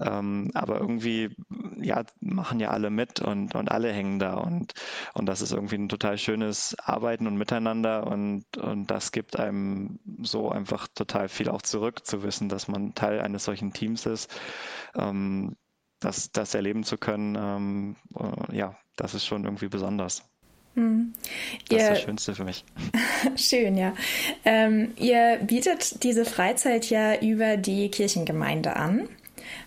Ähm, 0.00 0.50
aber 0.54 0.80
irgendwie, 0.80 1.34
ja, 1.80 2.04
machen 2.20 2.60
ja 2.60 2.70
alle 2.70 2.90
mit 2.90 3.20
und, 3.20 3.54
und 3.54 3.70
alle 3.70 3.92
hängen 3.92 4.18
da 4.18 4.34
und, 4.34 4.74
und 5.14 5.26
das 5.26 5.42
ist 5.42 5.52
irgendwie 5.52 5.76
ein 5.76 5.88
total 5.88 6.18
schönes 6.18 6.76
Arbeiten 6.78 7.26
und 7.26 7.36
Miteinander 7.36 8.06
und, 8.06 8.44
und 8.58 8.90
das 8.90 9.12
gibt 9.12 9.38
einem 9.38 9.98
so 10.22 10.50
einfach 10.50 10.88
total 10.94 11.28
viel 11.28 11.48
auch 11.48 11.62
zurück, 11.62 12.06
zu 12.06 12.22
wissen, 12.22 12.48
dass 12.48 12.68
man 12.68 12.94
Teil 12.94 13.20
eines 13.20 13.44
solchen 13.44 13.72
Teams 13.72 14.06
ist. 14.06 14.30
Ähm, 14.94 15.56
das, 16.00 16.32
das 16.32 16.54
erleben 16.54 16.84
zu 16.84 16.98
können, 16.98 17.36
ähm, 17.38 17.96
äh, 18.18 18.56
ja, 18.56 18.76
das 18.96 19.14
ist 19.14 19.24
schon 19.26 19.44
irgendwie 19.44 19.68
besonders. 19.68 20.31
Hm. 20.74 21.12
Das 21.68 21.78
ihr, 21.78 21.84
ist 21.84 21.90
das 21.90 22.02
Schönste 22.02 22.34
für 22.34 22.44
mich. 22.44 22.64
Schön, 23.36 23.76
ja. 23.76 23.92
Ähm, 24.44 24.92
ihr 24.96 25.38
bietet 25.42 26.02
diese 26.02 26.24
Freizeit 26.24 26.88
ja 26.88 27.20
über 27.20 27.56
die 27.56 27.90
Kirchengemeinde 27.90 28.76
an. 28.76 28.96
Mhm. 28.96 29.06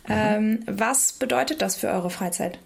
Ähm, 0.09 0.59
was 0.67 1.13
bedeutet 1.13 1.61
das 1.61 1.75
für 1.75 1.87
eure 1.87 2.09
Freizeit? 2.09 2.59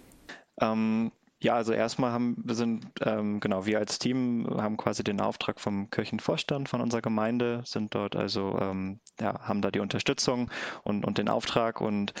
Ähm, 0.60 1.12
ja, 1.42 1.54
also 1.54 1.72
erstmal 1.72 2.12
haben 2.12 2.36
wir 2.44 2.54
sind 2.54 2.86
ähm, 3.00 3.40
genau 3.40 3.64
wir 3.64 3.78
als 3.78 3.98
Team 3.98 4.46
haben 4.58 4.76
quasi 4.76 5.02
den 5.02 5.22
Auftrag 5.22 5.58
vom 5.58 5.88
Kirchenvorstand 5.90 6.68
von 6.68 6.82
unserer 6.82 7.00
Gemeinde, 7.00 7.62
sind 7.64 7.94
dort 7.94 8.14
also 8.14 8.58
ähm, 8.60 9.00
ja, 9.18 9.40
haben 9.40 9.62
da 9.62 9.70
die 9.70 9.80
Unterstützung 9.80 10.50
und, 10.82 11.06
und 11.06 11.16
den 11.16 11.30
Auftrag 11.30 11.80
und 11.80 12.12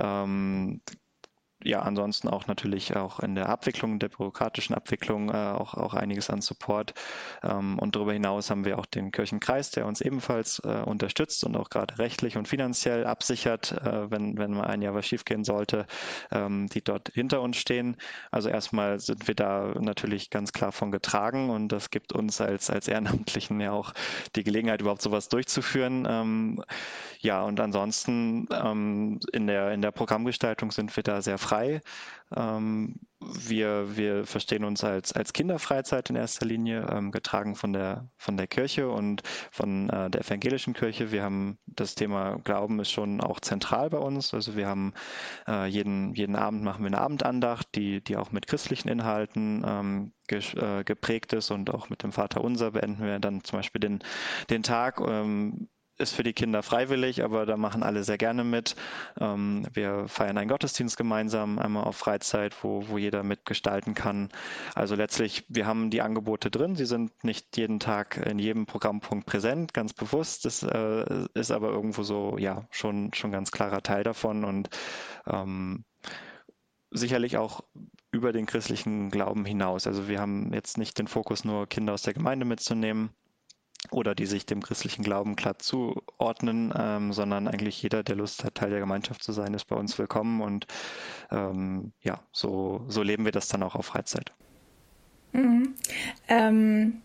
ähm, 0.00 0.80
ja, 1.64 1.80
ansonsten 1.80 2.28
auch 2.28 2.46
natürlich 2.46 2.94
auch 2.94 3.20
in 3.20 3.34
der 3.34 3.48
Abwicklung, 3.48 3.98
der 3.98 4.10
bürokratischen 4.10 4.74
Abwicklung 4.74 5.30
äh, 5.30 5.32
auch, 5.32 5.74
auch 5.74 5.94
einiges 5.94 6.28
an 6.28 6.42
Support. 6.42 6.92
Ähm, 7.42 7.78
und 7.78 7.96
darüber 7.96 8.12
hinaus 8.12 8.50
haben 8.50 8.66
wir 8.66 8.78
auch 8.78 8.84
den 8.84 9.12
Kirchenkreis, 9.12 9.70
der 9.70 9.86
uns 9.86 10.02
ebenfalls 10.02 10.60
äh, 10.64 10.82
unterstützt 10.84 11.42
und 11.42 11.56
auch 11.56 11.70
gerade 11.70 11.98
rechtlich 11.98 12.36
und 12.36 12.48
finanziell 12.48 13.06
absichert, 13.06 13.72
äh, 13.72 14.10
wenn, 14.10 14.36
wenn 14.36 14.52
mal 14.52 14.66
ein 14.66 14.82
Jahr 14.82 14.94
was 14.94 15.06
schiefgehen 15.06 15.42
sollte, 15.42 15.86
ähm, 16.30 16.66
die 16.68 16.84
dort 16.84 17.08
hinter 17.14 17.40
uns 17.40 17.56
stehen. 17.56 17.96
Also 18.30 18.50
erstmal 18.50 19.00
sind 19.00 19.26
wir 19.26 19.34
da 19.34 19.72
natürlich 19.80 20.28
ganz 20.28 20.52
klar 20.52 20.70
von 20.70 20.92
getragen 20.92 21.48
und 21.48 21.68
das 21.68 21.88
gibt 21.88 22.12
uns 22.12 22.42
als, 22.42 22.68
als 22.68 22.88
Ehrenamtlichen 22.88 23.58
ja 23.60 23.72
auch 23.72 23.94
die 24.36 24.44
Gelegenheit, 24.44 24.82
überhaupt 24.82 25.02
sowas 25.02 25.30
durchzuführen. 25.30 26.06
Ähm, 26.06 26.62
ja, 27.20 27.42
und 27.42 27.58
ansonsten 27.58 28.48
ähm, 28.52 29.18
in, 29.32 29.46
der, 29.46 29.72
in 29.72 29.80
der 29.80 29.92
Programmgestaltung 29.92 30.70
sind 30.70 30.94
wir 30.94 31.02
da 31.02 31.22
sehr 31.22 31.38
frei. 31.38 31.53
Ähm, 32.34 33.00
wir, 33.20 33.96
wir 33.96 34.26
verstehen 34.26 34.64
uns 34.64 34.84
als, 34.84 35.12
als 35.12 35.32
Kinderfreizeit 35.32 36.10
in 36.10 36.16
erster 36.16 36.46
Linie, 36.46 36.86
ähm, 36.90 37.10
getragen 37.10 37.54
von 37.54 37.72
der, 37.72 38.08
von 38.16 38.36
der 38.36 38.46
Kirche 38.46 38.88
und 38.90 39.22
von 39.50 39.88
äh, 39.88 40.10
der 40.10 40.20
evangelischen 40.20 40.74
Kirche. 40.74 41.10
Wir 41.10 41.22
haben 41.22 41.58
das 41.66 41.94
Thema 41.94 42.38
Glauben 42.44 42.80
ist 42.80 42.90
schon 42.90 43.20
auch 43.20 43.40
zentral 43.40 43.90
bei 43.90 43.98
uns. 43.98 44.34
Also 44.34 44.56
wir 44.56 44.66
haben 44.66 44.92
äh, 45.46 45.66
jeden, 45.66 46.14
jeden 46.14 46.36
Abend 46.36 46.62
machen 46.62 46.82
wir 46.82 46.88
eine 46.88 47.00
Abendandacht, 47.00 47.68
die, 47.74 48.02
die 48.02 48.16
auch 48.16 48.32
mit 48.32 48.46
christlichen 48.46 48.88
Inhalten 48.88 49.64
ähm, 49.66 50.12
äh, 50.28 50.84
geprägt 50.84 51.32
ist 51.32 51.50
und 51.50 51.70
auch 51.70 51.88
mit 51.88 52.02
dem 52.02 52.12
Vater 52.12 52.42
Unser 52.42 52.72
beenden 52.72 53.04
wir 53.04 53.18
dann 53.18 53.44
zum 53.44 53.58
Beispiel 53.58 53.80
den, 53.80 54.00
den 54.50 54.62
Tag 54.62 55.00
ähm, 55.00 55.68
ist 55.98 56.14
für 56.14 56.22
die 56.22 56.32
Kinder 56.32 56.62
freiwillig, 56.62 57.22
aber 57.22 57.46
da 57.46 57.56
machen 57.56 57.82
alle 57.82 58.02
sehr 58.04 58.18
gerne 58.18 58.44
mit. 58.44 58.74
Ähm, 59.20 59.66
wir 59.72 60.08
feiern 60.08 60.38
einen 60.38 60.48
Gottesdienst 60.48 60.96
gemeinsam, 60.96 61.58
einmal 61.58 61.84
auf 61.84 61.96
Freizeit, 61.96 62.54
wo, 62.62 62.88
wo 62.88 62.98
jeder 62.98 63.22
mitgestalten 63.22 63.94
kann. 63.94 64.28
Also 64.74 64.94
letztlich, 64.96 65.44
wir 65.48 65.66
haben 65.66 65.90
die 65.90 66.02
Angebote 66.02 66.50
drin. 66.50 66.74
Sie 66.74 66.86
sind 66.86 67.24
nicht 67.24 67.56
jeden 67.56 67.78
Tag 67.78 68.16
in 68.26 68.38
jedem 68.38 68.66
Programmpunkt 68.66 69.26
präsent, 69.26 69.72
ganz 69.72 69.92
bewusst. 69.92 70.44
Das 70.44 70.62
äh, 70.62 71.26
ist 71.34 71.50
aber 71.50 71.68
irgendwo 71.68 72.02
so, 72.02 72.36
ja, 72.38 72.66
schon, 72.70 73.12
schon 73.14 73.30
ganz 73.30 73.52
klarer 73.52 73.82
Teil 73.82 74.02
davon 74.02 74.44
und 74.44 74.70
ähm, 75.26 75.84
sicherlich 76.90 77.36
auch 77.36 77.62
über 78.10 78.32
den 78.32 78.46
christlichen 78.46 79.10
Glauben 79.10 79.44
hinaus. 79.44 79.86
Also 79.86 80.08
wir 80.08 80.20
haben 80.20 80.52
jetzt 80.52 80.78
nicht 80.78 80.98
den 80.98 81.08
Fokus, 81.08 81.44
nur 81.44 81.68
Kinder 81.68 81.92
aus 81.92 82.02
der 82.02 82.14
Gemeinde 82.14 82.46
mitzunehmen, 82.46 83.10
oder 83.90 84.14
die 84.14 84.26
sich 84.26 84.46
dem 84.46 84.62
christlichen 84.62 85.02
Glauben 85.02 85.36
klar 85.36 85.58
zuordnen, 85.58 86.72
ähm, 86.76 87.12
sondern 87.12 87.48
eigentlich 87.48 87.82
jeder, 87.82 88.02
der 88.02 88.16
Lust 88.16 88.44
hat, 88.44 88.56
Teil 88.56 88.70
der 88.70 88.80
Gemeinschaft 88.80 89.22
zu 89.22 89.32
sein, 89.32 89.54
ist 89.54 89.66
bei 89.66 89.76
uns 89.76 89.98
willkommen 89.98 90.40
und 90.40 90.66
ähm, 91.30 91.92
ja, 92.02 92.20
so, 92.32 92.84
so 92.88 93.02
leben 93.02 93.24
wir 93.24 93.32
das 93.32 93.48
dann 93.48 93.62
auch 93.62 93.74
auf 93.74 93.86
Freizeit. 93.86 94.32
Mhm. 95.32 95.74
Ähm, 96.28 97.02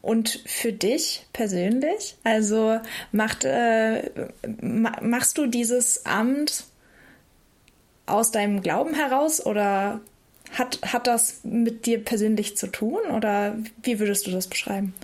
und 0.00 0.42
für 0.46 0.72
dich 0.72 1.26
persönlich, 1.32 2.16
also 2.22 2.80
macht, 3.10 3.44
äh, 3.44 4.28
machst 4.60 5.38
du 5.38 5.46
dieses 5.46 6.06
Amt 6.06 6.66
aus 8.06 8.30
deinem 8.30 8.60
Glauben 8.60 8.94
heraus 8.94 9.44
oder 9.44 10.00
hat, 10.58 10.80
hat 10.82 11.06
das 11.06 11.40
mit 11.44 11.86
dir 11.86 12.02
persönlich 12.02 12.56
zu 12.56 12.68
tun 12.68 13.00
oder 13.12 13.56
wie 13.82 13.98
würdest 13.98 14.26
du 14.26 14.30
das 14.30 14.48
beschreiben? 14.48 14.94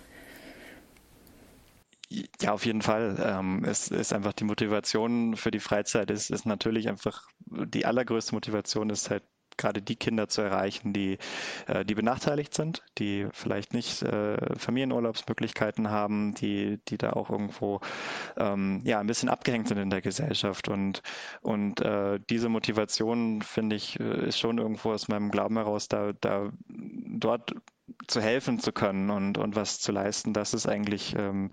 Ja, 2.41 2.53
auf 2.53 2.67
jeden 2.67 2.83
Fall. 2.83 3.23
Ähm, 3.25 3.65
es 3.65 3.89
ist 3.89 4.13
einfach 4.13 4.33
die 4.33 4.45
Motivation 4.45 5.37
für 5.37 5.53
die 5.53 5.61
Freizeit 5.61 6.11
ist, 6.11 6.31
ist 6.31 6.45
natürlich 6.45 6.89
einfach 6.89 7.29
die 7.47 7.87
allergrößte 7.87 8.35
Motivation 8.35 8.91
ist 8.91 9.11
halt 9.11 9.23
gerade 9.61 9.83
die 9.83 9.96
Kinder 9.96 10.29
zu 10.29 10.42
erreichen, 10.42 10.92
die, 10.92 11.18
äh, 11.66 11.85
die 11.85 11.94
benachteiligt 11.94 12.55
sind, 12.55 12.83
die 12.99 13.29
vielleicht 13.33 13.75
nicht 13.75 14.03
äh, 14.03 14.57
Familienurlaubsmöglichkeiten 14.57 15.90
haben, 15.90 16.35
die, 16.35 16.81
die 16.88 16.99
da 16.99 17.12
auch 17.12 17.31
irgendwo 17.31 17.81
ähm, 18.37 18.83
ja, 18.85 18.99
ein 18.99 19.07
bisschen 19.07 19.29
abgehängt 19.29 19.68
sind 19.68 19.79
in 19.79 19.90
der 19.90 20.01
Gesellschaft. 20.01 20.68
Und, 20.68 21.03
und 21.42 21.81
äh, 21.81 22.18
diese 22.29 22.49
Motivation, 22.49 23.42
finde 23.42 23.77
ich, 23.77 24.01
äh, 24.01 24.27
ist 24.27 24.38
schon 24.38 24.59
irgendwo 24.59 24.92
aus 24.92 25.09
meinem 25.09 25.31
Glauben 25.31 25.57
heraus, 25.57 25.88
da, 25.88 26.12
da 26.20 26.51
dort 26.68 27.55
zu 28.07 28.20
helfen 28.20 28.59
zu 28.59 28.73
können 28.73 29.11
und, 29.11 29.38
und 29.38 29.57
was 29.57 29.81
zu 29.81 29.92
leisten, 29.92 30.33
das 30.33 30.55
ist 30.55 30.66
eigentlich 30.66 31.14
ähm, 31.16 31.51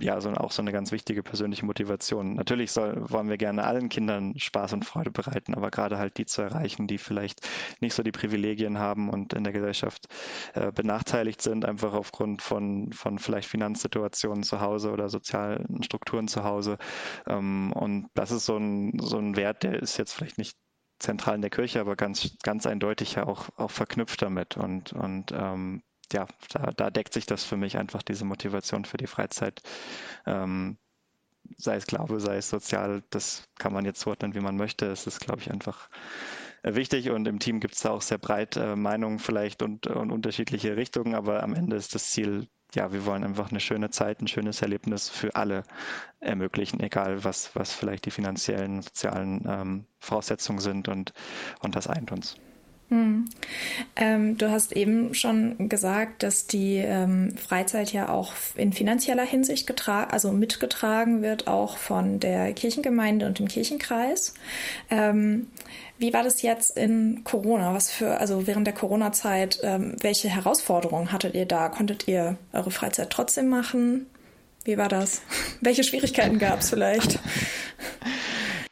ja, 0.00 0.20
so, 0.20 0.30
auch 0.30 0.52
so 0.52 0.62
eine 0.62 0.72
ganz 0.72 0.92
wichtige 0.92 1.22
persönliche 1.22 1.64
Motivation. 1.64 2.34
Natürlich 2.34 2.72
soll, 2.72 3.10
wollen 3.10 3.28
wir 3.28 3.36
gerne 3.36 3.64
allen 3.64 3.88
Kindern 3.88 4.38
Spaß 4.38 4.72
und 4.74 4.84
Freude 4.84 5.10
bereiten, 5.10 5.54
aber 5.54 5.70
gerade 5.70 5.98
halt 5.98 6.18
die 6.18 6.26
zu 6.26 6.42
erreichen, 6.42 6.86
die 6.86 6.98
vielleicht 6.98 7.46
nicht 7.80 7.94
so 7.94 8.02
die 8.02 8.12
Privilegien 8.12 8.78
haben 8.78 9.10
und 9.10 9.32
in 9.34 9.44
der 9.44 9.52
Gesellschaft 9.52 10.06
äh, 10.54 10.72
benachteiligt 10.72 11.42
sind, 11.42 11.64
einfach 11.64 11.92
aufgrund 11.92 12.42
von, 12.42 12.92
von 12.92 13.18
vielleicht 13.18 13.48
Finanzsituationen 13.48 14.42
zu 14.42 14.60
Hause 14.60 14.90
oder 14.90 15.08
sozialen 15.08 15.82
Strukturen 15.82 16.28
zu 16.28 16.44
Hause. 16.44 16.78
Ähm, 17.26 17.72
und 17.72 18.08
das 18.14 18.30
ist 18.30 18.46
so 18.46 18.56
ein, 18.56 18.98
so 19.00 19.18
ein 19.18 19.36
Wert, 19.36 19.62
der 19.62 19.82
ist 19.82 19.96
jetzt 19.96 20.12
vielleicht 20.12 20.38
nicht 20.38 20.56
zentral 20.98 21.34
in 21.34 21.42
der 21.42 21.50
Kirche, 21.50 21.80
aber 21.80 21.96
ganz, 21.96 22.36
ganz 22.42 22.66
eindeutig 22.66 23.14
ja 23.14 23.26
auch, 23.26 23.50
auch 23.56 23.70
verknüpft 23.70 24.22
damit. 24.22 24.56
Und, 24.56 24.92
und 24.92 25.32
ähm, 25.32 25.82
ja, 26.12 26.26
da, 26.52 26.72
da, 26.72 26.90
deckt 26.90 27.12
sich 27.12 27.26
das 27.26 27.44
für 27.44 27.56
mich 27.56 27.76
einfach, 27.76 28.02
diese 28.02 28.24
Motivation 28.24 28.84
für 28.84 28.96
die 28.96 29.06
Freizeit. 29.06 29.62
Ähm, 30.26 30.76
sei 31.56 31.76
es 31.76 31.86
Glaube, 31.86 32.20
sei 32.20 32.36
es 32.36 32.50
sozial, 32.50 33.02
das 33.10 33.48
kann 33.58 33.72
man 33.72 33.84
jetzt 33.84 34.00
zuordnen, 34.00 34.34
wie 34.34 34.40
man 34.40 34.56
möchte. 34.56 34.86
Es 34.86 35.06
ist, 35.06 35.20
glaube 35.20 35.40
ich, 35.40 35.50
einfach 35.50 35.88
äh, 36.62 36.74
wichtig 36.74 37.10
und 37.10 37.26
im 37.28 37.38
Team 37.38 37.60
gibt 37.60 37.74
es 37.74 37.80
da 37.80 37.90
auch 37.90 38.02
sehr 38.02 38.18
breit 38.18 38.56
äh, 38.56 38.76
Meinungen 38.76 39.18
vielleicht 39.18 39.62
und, 39.62 39.86
und 39.86 40.10
unterschiedliche 40.10 40.76
Richtungen, 40.76 41.14
aber 41.14 41.42
am 41.42 41.54
Ende 41.54 41.76
ist 41.76 41.94
das 41.94 42.10
Ziel, 42.10 42.48
ja, 42.74 42.92
wir 42.92 43.06
wollen 43.06 43.24
einfach 43.24 43.50
eine 43.50 43.60
schöne 43.60 43.90
Zeit, 43.90 44.20
ein 44.20 44.28
schönes 44.28 44.60
Erlebnis 44.62 45.08
für 45.08 45.34
alle 45.36 45.62
ermöglichen, 46.20 46.80
egal 46.80 47.24
was, 47.24 47.54
was 47.54 47.72
vielleicht 47.72 48.06
die 48.06 48.10
finanziellen, 48.10 48.82
sozialen 48.82 49.44
ähm, 49.48 49.86
Voraussetzungen 50.00 50.60
sind 50.60 50.88
und, 50.88 51.12
und 51.60 51.76
das 51.76 51.86
eint 51.86 52.12
uns. 52.12 52.36
Hm. 52.88 53.24
Ähm, 53.96 54.38
du 54.38 54.50
hast 54.50 54.72
eben 54.72 55.12
schon 55.12 55.68
gesagt, 55.68 56.22
dass 56.22 56.46
die 56.46 56.76
ähm, 56.76 57.36
Freizeit 57.36 57.92
ja 57.92 58.08
auch 58.08 58.32
in 58.54 58.72
finanzieller 58.72 59.24
Hinsicht 59.24 59.66
getragen, 59.66 60.12
also 60.12 60.30
mitgetragen 60.30 61.20
wird, 61.20 61.48
auch 61.48 61.78
von 61.78 62.20
der 62.20 62.52
Kirchengemeinde 62.52 63.26
und 63.26 63.40
dem 63.40 63.48
Kirchenkreis. 63.48 64.34
Ähm, 64.88 65.48
wie 65.98 66.12
war 66.12 66.22
das 66.22 66.42
jetzt 66.42 66.76
in 66.76 67.24
Corona? 67.24 67.74
Was 67.74 67.90
für, 67.90 68.18
also 68.18 68.46
während 68.46 68.68
der 68.68 68.74
Corona-Zeit, 68.74 69.58
ähm, 69.62 69.96
welche 70.00 70.28
Herausforderungen 70.28 71.10
hattet 71.10 71.34
ihr 71.34 71.46
da? 71.46 71.68
Konntet 71.68 72.06
ihr 72.06 72.36
eure 72.52 72.70
Freizeit 72.70 73.10
trotzdem 73.10 73.48
machen? 73.48 74.06
Wie 74.64 74.78
war 74.78 74.88
das? 74.88 75.22
Welche 75.60 75.84
Schwierigkeiten 75.84 76.38
gab 76.38 76.60
es 76.60 76.70
vielleicht? 76.70 77.18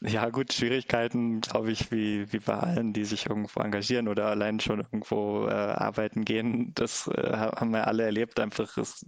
Ja, 0.07 0.29
gut, 0.29 0.53
Schwierigkeiten, 0.53 1.41
glaube 1.41 1.71
ich, 1.73 1.91
wie, 1.91 2.31
wie 2.31 2.39
bei 2.39 2.53
allen, 2.59 2.93
die 2.93 3.05
sich 3.07 3.25
irgendwo 3.27 3.61
engagieren 3.61 4.07
oder 4.07 4.27
allein 4.27 4.61
schon 4.61 4.81
irgendwo 4.81 5.47
äh, 5.49 5.53
arbeiten 5.53 6.27
gehen. 6.27 6.73
Das 6.75 7.07
äh, 7.09 7.33
haben 7.33 7.71
wir 7.73 7.87
alle 7.87 8.03
erlebt. 8.05 8.39
Einfach, 8.39 8.77
es 8.77 9.03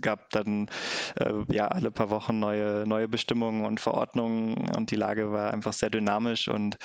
gab 0.00 0.30
dann 0.30 0.70
äh, 1.16 1.32
ja 1.52 1.68
alle 1.68 1.90
paar 1.90 2.08
Wochen 2.08 2.38
neue, 2.38 2.86
neue 2.86 3.08
Bestimmungen 3.08 3.66
und 3.66 3.78
Verordnungen 3.78 4.70
und 4.74 4.90
die 4.90 4.96
Lage 4.96 5.32
war 5.32 5.52
einfach 5.52 5.74
sehr 5.74 5.90
dynamisch 5.90 6.48
und 6.48 6.76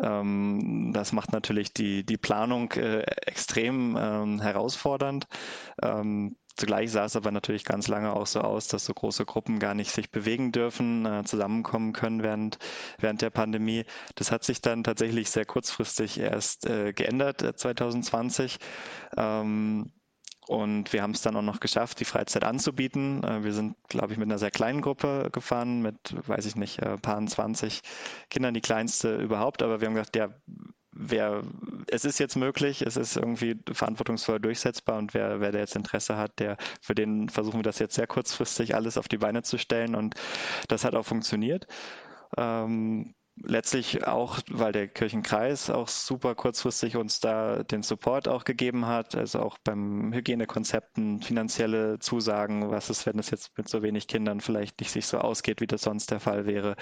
ähm, 0.00 0.92
das 0.94 1.12
macht 1.12 1.32
natürlich 1.32 1.72
die, 1.74 2.04
die 2.04 2.16
Planung 2.18 2.70
äh, 2.72 3.00
extrem 3.26 3.96
ähm, 3.98 4.40
herausfordernd. 4.40 5.26
Ähm, 5.82 6.36
Zugleich 6.56 6.90
sah 6.90 7.04
es 7.04 7.16
aber 7.16 7.30
natürlich 7.30 7.64
ganz 7.64 7.88
lange 7.88 8.12
auch 8.12 8.26
so 8.26 8.40
aus, 8.40 8.68
dass 8.68 8.84
so 8.84 8.92
große 8.92 9.24
Gruppen 9.24 9.58
gar 9.58 9.74
nicht 9.74 9.90
sich 9.90 10.10
bewegen 10.10 10.52
dürfen, 10.52 11.06
äh, 11.06 11.24
zusammenkommen 11.24 11.92
können 11.92 12.22
während, 12.22 12.58
während 12.98 13.22
der 13.22 13.30
Pandemie. 13.30 13.84
Das 14.16 14.30
hat 14.30 14.44
sich 14.44 14.60
dann 14.60 14.84
tatsächlich 14.84 15.30
sehr 15.30 15.46
kurzfristig 15.46 16.18
erst 16.18 16.66
äh, 16.66 16.92
geändert, 16.92 17.42
äh, 17.42 17.54
2020. 17.54 18.58
Ähm, 19.16 19.92
und 20.50 20.92
wir 20.92 21.02
haben 21.02 21.12
es 21.12 21.22
dann 21.22 21.36
auch 21.36 21.42
noch 21.42 21.60
geschafft, 21.60 22.00
die 22.00 22.04
Freizeit 22.04 22.42
anzubieten. 22.42 23.22
Äh, 23.22 23.44
wir 23.44 23.52
sind, 23.52 23.76
glaube 23.88 24.12
ich, 24.12 24.18
mit 24.18 24.26
einer 24.26 24.38
sehr 24.38 24.50
kleinen 24.50 24.80
Gruppe 24.80 25.28
gefahren, 25.32 25.80
mit, 25.80 26.16
weiß 26.26 26.44
ich 26.46 26.56
nicht, 26.56 26.82
ein 26.82 26.94
äh, 26.94 26.98
paar 26.98 27.24
20 27.24 27.82
Kindern, 28.30 28.54
die 28.54 28.60
kleinste 28.60 29.16
überhaupt. 29.16 29.62
Aber 29.62 29.80
wir 29.80 29.86
haben 29.86 29.94
gedacht, 29.94 30.16
ja, 30.16 30.30
wer, 31.00 31.42
es 31.88 32.04
ist 32.04 32.18
jetzt 32.18 32.36
möglich, 32.36 32.82
es 32.82 32.96
ist 32.96 33.16
irgendwie 33.16 33.58
verantwortungsvoll 33.72 34.38
durchsetzbar 34.38 34.98
und 34.98 35.14
wer, 35.14 35.40
wer 35.40 35.52
da 35.52 35.58
jetzt 35.58 35.76
Interesse 35.76 36.16
hat, 36.16 36.38
der, 36.38 36.56
für 36.80 36.94
den 36.94 37.28
versuchen 37.28 37.58
wir 37.58 37.62
das 37.64 37.78
jetzt 37.78 37.94
sehr 37.94 38.06
kurzfristig 38.06 38.74
alles 38.74 38.98
auf 38.98 39.08
die 39.08 39.18
Beine 39.18 39.42
zu 39.42 39.58
stellen 39.58 39.94
und 39.94 40.14
das 40.68 40.84
hat 40.84 40.94
auch 40.94 41.06
funktioniert. 41.06 41.66
Ähm, 42.36 43.14
letztlich 43.42 44.06
auch, 44.06 44.38
weil 44.50 44.72
der 44.72 44.88
Kirchenkreis 44.88 45.70
auch 45.70 45.88
super 45.88 46.34
kurzfristig 46.34 46.96
uns 46.96 47.20
da 47.20 47.62
den 47.62 47.82
Support 47.82 48.28
auch 48.28 48.44
gegeben 48.44 48.86
hat, 48.86 49.14
also 49.14 49.40
auch 49.40 49.58
beim 49.58 50.12
Hygienekonzepten 50.12 51.22
finanzielle 51.22 51.98
Zusagen, 51.98 52.70
was 52.70 52.90
ist, 52.90 53.06
wenn 53.06 53.18
es 53.18 53.30
jetzt 53.30 53.56
mit 53.56 53.68
so 53.68 53.82
wenig 53.82 54.06
Kindern 54.08 54.40
vielleicht 54.40 54.80
nicht 54.80 54.90
sich 54.90 55.06
so 55.06 55.18
ausgeht, 55.18 55.60
wie 55.60 55.66
das 55.66 55.82
sonst 55.82 56.10
der 56.10 56.20
Fall 56.20 56.46
wäre. 56.46 56.76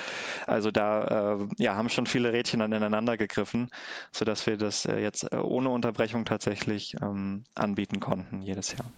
Also 0.47 0.71
da 0.71 1.39
äh, 1.39 1.49
ja, 1.59 1.75
haben 1.77 1.89
schon 1.89 2.07
viele 2.07 2.33
Rädchen 2.33 2.61
aneinander 2.61 3.17
gegriffen, 3.17 3.71
sodass 4.13 4.47
wir 4.47 4.57
das 4.57 4.85
äh, 4.87 4.99
jetzt 5.01 5.33
äh, 5.33 5.37
ohne 5.37 5.71
Unterbrechung 5.71 6.25
tatsächlich 6.25 6.95
ähm, 7.03 7.45
anbieten 7.55 8.01
konnten 8.01 8.43
jedes 8.43 8.73
Jahr. 8.73 8.91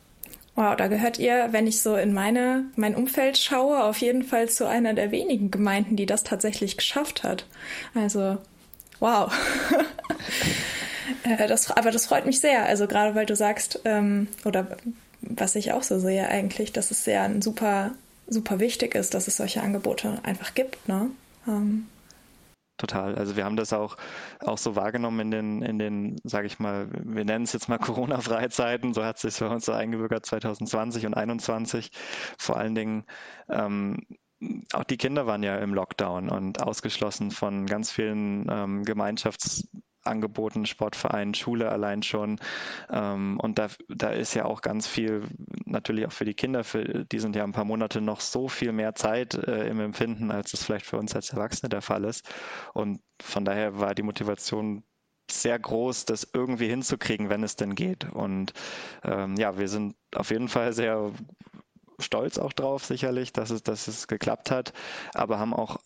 Wow, 0.57 0.77
da 0.77 0.89
gehört 0.89 1.19
ihr, 1.19 1.49
wenn 1.53 1.67
ich 1.67 1.81
so 1.81 1.97
in 1.97 2.13
meine, 2.13 2.65
mein 2.77 2.95
Umfeld 2.95 3.39
schaue, 3.39 3.85
auf 3.85 3.99
jeden 3.99 4.25
Fall 4.25 4.49
zu 4.49 4.67
einer 4.67 4.95
der 4.95 5.11
wenigen 5.11 5.51
Gemeinden, 5.51 5.97
die 5.97 6.07
das 6.07 6.25
tatsächlich 6.25 6.77
geschafft 6.77 7.23
hat. 7.23 7.47
Also, 7.95 8.39
wow. 8.99 9.33
Äh, 11.25 11.49
das, 11.49 11.71
aber 11.71 11.91
das 11.91 12.07
freut 12.07 12.25
mich 12.25 12.41
sehr. 12.41 12.67
Also 12.67 12.87
gerade 12.87 13.15
weil 13.15 13.27
du 13.27 13.35
sagst, 13.35 13.81
ähm, 13.85 14.29
oder 14.45 14.77
was 15.23 15.57
ich 15.57 15.73
auch 15.73 15.83
so 15.83 15.99
sehe 15.99 16.29
eigentlich, 16.29 16.73
dass 16.73 16.91
es 16.91 17.05
sehr 17.05 17.31
super, 17.41 17.93
super 18.27 18.61
wichtig 18.61 18.95
ist, 18.95 19.15
dass 19.15 19.29
es 19.29 19.37
solche 19.37 19.63
Angebote 19.63 20.21
einfach 20.23 20.55
gibt. 20.55 20.89
Ne? 20.89 21.11
Ähm, 21.47 21.87
Total. 22.81 23.15
Also 23.17 23.37
wir 23.37 23.45
haben 23.45 23.57
das 23.57 23.75
auch, 23.75 23.97
auch 24.41 24.57
so 24.57 24.75
wahrgenommen 24.75 25.21
in 25.21 25.31
den, 25.31 25.63
in 25.63 25.79
den, 25.79 26.17
sage 26.25 26.47
ich 26.47 26.59
mal, 26.59 26.89
wir 26.91 27.27
nennen 27.27 27.45
es 27.45 27.53
jetzt 27.53 27.69
mal 27.69 27.79
Corona-Freizeiten, 27.79 28.95
so 28.95 29.05
hat 29.05 29.17
es 29.17 29.23
sich 29.23 29.35
für 29.35 29.51
uns 29.51 29.67
so 29.67 29.73
eingebürgert 29.73 30.25
2020 30.25 31.05
und 31.05 31.13
2021. 31.13 31.91
Vor 32.39 32.57
allen 32.57 32.75
Dingen 32.75 33.05
ähm, 33.51 33.99
auch 34.73 34.85
die 34.85 34.97
Kinder 34.97 35.27
waren 35.27 35.43
ja 35.43 35.57
im 35.57 35.75
Lockdown 35.75 36.31
und 36.31 36.63
ausgeschlossen 36.63 37.31
von 37.31 37.67
ganz 37.67 37.91
vielen 37.93 38.47
ähm, 38.51 38.83
Gemeinschafts- 38.85 39.69
Angeboten, 40.05 40.67
Sportverein, 40.67 41.35
Schule 41.35 41.71
allein 41.71 42.03
schon. 42.03 42.39
Ähm, 42.91 43.39
und 43.41 43.59
da, 43.59 43.69
da 43.89 44.11
ist 44.11 44.35
ja 44.35 44.45
auch 44.45 44.63
ganz 44.63 44.87
viel, 44.87 45.25
natürlich 45.65 46.07
auch 46.07 46.13
für 46.13 46.25
die 46.25 46.35
Kinder, 46.35 46.65
für, 46.65 47.05
die 47.05 47.19
sind 47.19 47.37
ja 47.37 47.45
ein 47.45 47.53
paar 47.53 47.65
Monate 47.65 48.01
noch 48.01 48.21
so 48.21 48.49
viel 48.49 48.73
mehr 48.73 48.95
Zeit 48.95 49.35
äh, 49.35 49.69
im 49.69 49.81
Empfinden, 49.81 50.31
als 50.31 50.53
es 50.53 50.65
vielleicht 50.65 50.87
für 50.87 50.99
uns 50.99 51.15
als 51.15 51.31
Erwachsene 51.31 51.69
der 51.69 51.83
Fall 51.83 52.05
ist. 52.05 52.29
Und 52.73 53.01
von 53.21 53.45
daher 53.45 53.79
war 53.79 53.95
die 53.95 54.03
Motivation 54.03 54.83
sehr 55.31 55.59
groß, 55.59 56.07
das 56.07 56.29
irgendwie 56.33 56.69
hinzukriegen, 56.69 57.29
wenn 57.29 57.43
es 57.43 57.57
denn 57.57 57.75
geht. 57.75 58.11
Und 58.13 58.53
ähm, 59.05 59.37
ja, 59.37 59.59
wir 59.59 59.69
sind 59.69 59.97
auf 60.15 60.31
jeden 60.31 60.49
Fall 60.49 60.73
sehr 60.73 61.13
stolz 62.01 62.39
auch 62.39 62.53
drauf, 62.53 62.85
sicherlich, 62.85 63.33
dass 63.33 63.51
es, 63.51 63.63
dass 63.63 63.89
es 63.89 64.09
geklappt 64.09 64.51
hat, 64.51 64.73
aber 65.15 65.39
haben 65.39 65.55
auch 65.55 65.79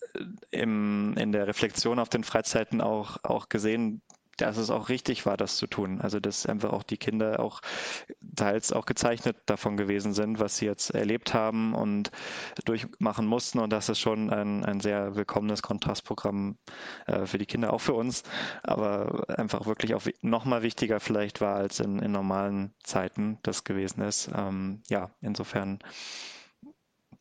im, 0.51 1.15
in 1.17 1.33
der 1.33 1.47
Reflexion 1.47 1.99
auf 1.99 2.09
den 2.09 2.25
Freizeiten 2.25 2.81
auch, 2.81 3.19
auch 3.23 3.49
gesehen, 3.49 4.03
dass 4.37 4.57
es 4.57 4.71
auch 4.71 4.89
richtig 4.89 5.27
war, 5.27 5.37
das 5.37 5.57
zu 5.57 5.67
tun. 5.67 6.01
Also 6.01 6.21
dass 6.21 6.47
einfach 6.47 6.73
auch 6.73 6.83
die 6.83 6.97
Kinder 6.97 7.41
auch 7.41 7.61
teils 8.35 8.73
auch 8.73 8.87
gezeichnet 8.87 9.37
davon 9.47 9.77
gewesen 9.77 10.13
sind, 10.13 10.41
was 10.41 10.57
sie 10.57 10.67
jetzt 10.67 10.91
erlebt 10.91 11.35
haben 11.35 11.75
und 11.75 12.11
durchmachen 12.65 13.27
mussten. 13.27 13.59
Und 13.59 13.71
das 13.71 13.89
ist 13.89 14.01
schon 14.01 14.31
ein, 14.31 14.65
ein 14.65 14.81
sehr 14.81 15.17
willkommenes 15.17 15.63
Kontrastprogramm 15.63 16.59
äh, 17.07 17.27
für 17.27 17.39
die 17.39 17.47
Kinder, 17.47 17.73
auch 17.73 17.81
für 17.81 17.95
uns, 17.95 18.23
aber 18.63 19.25
einfach 19.39 19.67
wirklich 19.67 19.95
auch 19.95 20.03
nochmal 20.23 20.63
wichtiger 20.63 21.01
vielleicht 21.01 21.41
war, 21.41 21.57
als 21.57 21.81
in, 21.81 21.99
in 22.01 22.13
normalen 22.13 22.75
Zeiten 22.83 23.39
das 23.43 23.65
gewesen 23.65 24.03
ist. 24.03 24.31
Ähm, 24.35 24.83
ja, 24.89 25.11
insofern 25.21 25.79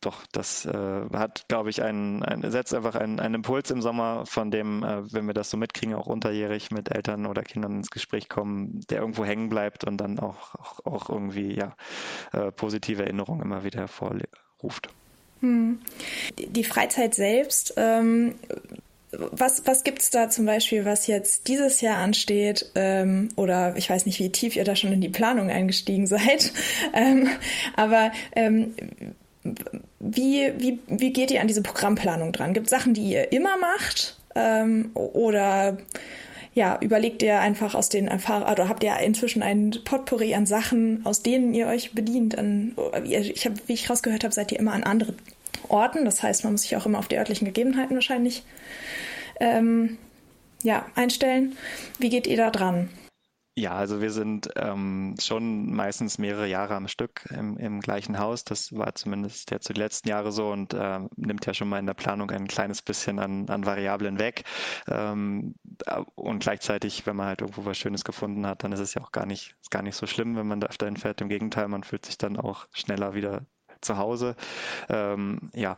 doch, 0.04 0.26
das 0.32 0.64
äh, 0.66 0.72
hat, 1.12 1.46
glaube 1.48 1.70
ich, 1.70 1.82
einen, 1.82 2.22
einen, 2.22 2.50
setzt 2.50 2.74
einfach 2.74 2.94
einen, 2.94 3.20
einen 3.20 3.36
Impuls 3.36 3.70
im 3.70 3.82
Sommer, 3.82 4.24
von 4.26 4.50
dem, 4.50 4.82
äh, 4.82 5.12
wenn 5.12 5.26
wir 5.26 5.34
das 5.34 5.50
so 5.50 5.56
mitkriegen, 5.56 5.94
auch 5.94 6.06
unterjährig 6.06 6.70
mit 6.70 6.94
Eltern 6.94 7.26
oder 7.26 7.42
Kindern 7.42 7.76
ins 7.76 7.90
Gespräch 7.90 8.28
kommen, 8.28 8.80
der 8.90 9.00
irgendwo 9.00 9.24
hängen 9.24 9.48
bleibt 9.48 9.84
und 9.84 9.98
dann 9.98 10.18
auch, 10.18 10.54
auch, 10.54 10.86
auch 10.86 11.10
irgendwie 11.10 11.54
ja, 11.54 11.74
äh, 12.32 12.52
positive 12.52 13.02
Erinnerungen 13.02 13.42
immer 13.42 13.64
wieder 13.64 13.80
hervorruft. 13.80 14.88
Hm. 15.40 15.80
Die 16.38 16.64
Freizeit 16.64 17.14
selbst, 17.14 17.74
ähm, 17.76 18.34
was, 19.12 19.66
was 19.66 19.84
gibt 19.84 20.02
es 20.02 20.10
da 20.10 20.28
zum 20.28 20.46
Beispiel, 20.46 20.84
was 20.84 21.06
jetzt 21.06 21.48
dieses 21.48 21.80
Jahr 21.80 21.98
ansteht? 21.98 22.70
Ähm, 22.74 23.28
oder 23.36 23.76
ich 23.76 23.90
weiß 23.90 24.06
nicht, 24.06 24.18
wie 24.18 24.30
tief 24.30 24.56
ihr 24.56 24.64
da 24.64 24.76
schon 24.76 24.92
in 24.92 25.00
die 25.00 25.08
Planung 25.08 25.50
eingestiegen 25.50 26.06
seid. 26.08 26.52
Ähm, 26.92 27.28
aber 27.76 28.12
ähm, 28.34 28.74
wie, 30.04 30.52
wie, 30.58 30.78
wie 30.86 31.12
geht 31.12 31.30
ihr 31.30 31.40
an 31.40 31.46
diese 31.46 31.62
Programmplanung 31.62 32.32
dran? 32.32 32.52
Gibt 32.52 32.66
es 32.66 32.70
Sachen, 32.70 32.92
die 32.92 33.10
ihr 33.10 33.32
immer 33.32 33.56
macht? 33.56 34.18
Ähm, 34.34 34.90
oder 34.94 35.78
ja, 36.52 36.78
überlegt 36.80 37.22
ihr 37.22 37.40
einfach 37.40 37.74
aus 37.74 37.88
den 37.88 38.06
Erfahrungen, 38.06 38.52
oder 38.52 38.68
habt 38.68 38.84
ihr 38.84 38.96
inzwischen 38.98 39.42
ein 39.42 39.74
Potpourri 39.84 40.34
an 40.34 40.46
Sachen, 40.46 41.04
aus 41.04 41.22
denen 41.22 41.54
ihr 41.54 41.66
euch 41.66 41.92
bedient? 41.92 42.36
An, 42.38 42.76
ich 43.02 43.46
hab, 43.46 43.54
wie 43.66 43.72
ich 43.72 43.88
rausgehört 43.88 44.24
habe, 44.24 44.34
seid 44.34 44.52
ihr 44.52 44.58
immer 44.58 44.72
an 44.72 44.84
anderen 44.84 45.16
Orten. 45.68 46.04
Das 46.04 46.22
heißt, 46.22 46.44
man 46.44 46.52
muss 46.52 46.62
sich 46.62 46.76
auch 46.76 46.86
immer 46.86 46.98
auf 46.98 47.08
die 47.08 47.16
örtlichen 47.16 47.46
Gegebenheiten 47.46 47.94
wahrscheinlich 47.94 48.44
ähm, 49.40 49.96
ja, 50.62 50.86
einstellen. 50.94 51.56
Wie 51.98 52.10
geht 52.10 52.26
ihr 52.26 52.36
da 52.36 52.50
dran? 52.50 52.90
Ja, 53.56 53.76
also 53.76 54.00
wir 54.00 54.10
sind 54.10 54.48
ähm, 54.56 55.14
schon 55.20 55.72
meistens 55.72 56.18
mehrere 56.18 56.48
Jahre 56.48 56.74
am 56.74 56.88
Stück 56.88 57.24
im, 57.30 57.56
im 57.56 57.80
gleichen 57.80 58.18
Haus. 58.18 58.42
Das 58.42 58.72
war 58.76 58.96
zumindest 58.96 59.52
jetzt 59.52 59.68
die 59.68 59.74
letzten 59.74 60.08
Jahre 60.08 60.32
so 60.32 60.50
und 60.50 60.74
äh, 60.74 61.00
nimmt 61.14 61.46
ja 61.46 61.54
schon 61.54 61.68
mal 61.68 61.78
in 61.78 61.86
der 61.86 61.94
Planung 61.94 62.32
ein 62.32 62.48
kleines 62.48 62.82
bisschen 62.82 63.20
an, 63.20 63.48
an 63.48 63.64
Variablen 63.64 64.18
weg. 64.18 64.42
Ähm, 64.88 65.54
und 66.16 66.42
gleichzeitig, 66.42 67.06
wenn 67.06 67.14
man 67.14 67.26
halt 67.28 67.42
irgendwo 67.42 67.64
was 67.64 67.78
Schönes 67.78 68.02
gefunden 68.02 68.44
hat, 68.44 68.64
dann 68.64 68.72
ist 68.72 68.80
es 68.80 68.94
ja 68.94 69.02
auch 69.02 69.12
gar 69.12 69.26
nicht, 69.26 69.54
gar 69.70 69.82
nicht 69.82 69.94
so 69.94 70.06
schlimm, 70.06 70.34
wenn 70.34 70.48
man 70.48 70.58
da 70.58 70.66
öfter 70.66 70.86
hinfährt. 70.86 71.20
Im 71.20 71.28
Gegenteil, 71.28 71.68
man 71.68 71.84
fühlt 71.84 72.04
sich 72.06 72.18
dann 72.18 72.36
auch 72.36 72.66
schneller 72.72 73.14
wieder 73.14 73.46
zu 73.80 73.98
Hause. 73.98 74.36
Ähm, 74.88 75.50
ja, 75.54 75.76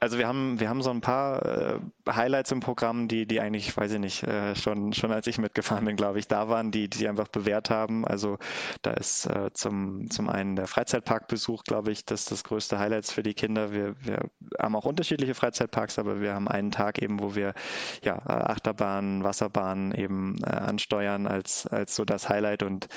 also 0.00 0.18
wir 0.18 0.28
haben, 0.28 0.60
wir 0.60 0.68
haben 0.68 0.82
so 0.82 0.90
ein 0.90 1.00
paar 1.00 1.44
äh, 1.44 1.78
Highlights 2.08 2.52
im 2.52 2.60
Programm, 2.60 3.08
die, 3.08 3.26
die 3.26 3.40
eigentlich, 3.40 3.76
weiß 3.76 3.92
ich 3.92 3.98
nicht, 3.98 4.22
äh, 4.22 4.54
schon, 4.54 4.92
schon 4.92 5.12
als 5.12 5.26
ich 5.26 5.38
mitgefahren 5.38 5.84
bin, 5.84 5.96
glaube 5.96 6.18
ich, 6.18 6.28
da 6.28 6.48
waren, 6.48 6.70
die, 6.70 6.88
die 6.88 7.08
einfach 7.08 7.28
bewährt 7.28 7.70
haben. 7.70 8.06
Also 8.06 8.38
da 8.82 8.92
ist 8.92 9.26
äh, 9.26 9.50
zum, 9.52 10.10
zum 10.10 10.28
einen 10.28 10.56
der 10.56 10.66
Freizeitparkbesuch, 10.66 11.64
glaube 11.64 11.92
ich, 11.92 12.04
das 12.04 12.26
das 12.26 12.44
größte 12.44 12.78
Highlights 12.78 13.12
für 13.12 13.22
die 13.22 13.34
Kinder. 13.34 13.72
Wir, 13.72 13.94
wir 14.00 14.30
haben 14.58 14.76
auch 14.76 14.84
unterschiedliche 14.84 15.34
Freizeitparks, 15.34 15.98
aber 15.98 16.20
wir 16.20 16.34
haben 16.34 16.48
einen 16.48 16.70
Tag 16.70 17.00
eben, 17.02 17.20
wo 17.20 17.34
wir 17.34 17.54
ja, 18.02 18.18
Achterbahnen, 18.26 19.24
Wasserbahnen 19.24 19.92
eben 19.92 20.36
äh, 20.42 20.50
ansteuern 20.50 21.26
als, 21.26 21.66
als 21.66 21.94
so 21.94 22.04
das 22.04 22.28
Highlight 22.28 22.62
und 22.62 22.88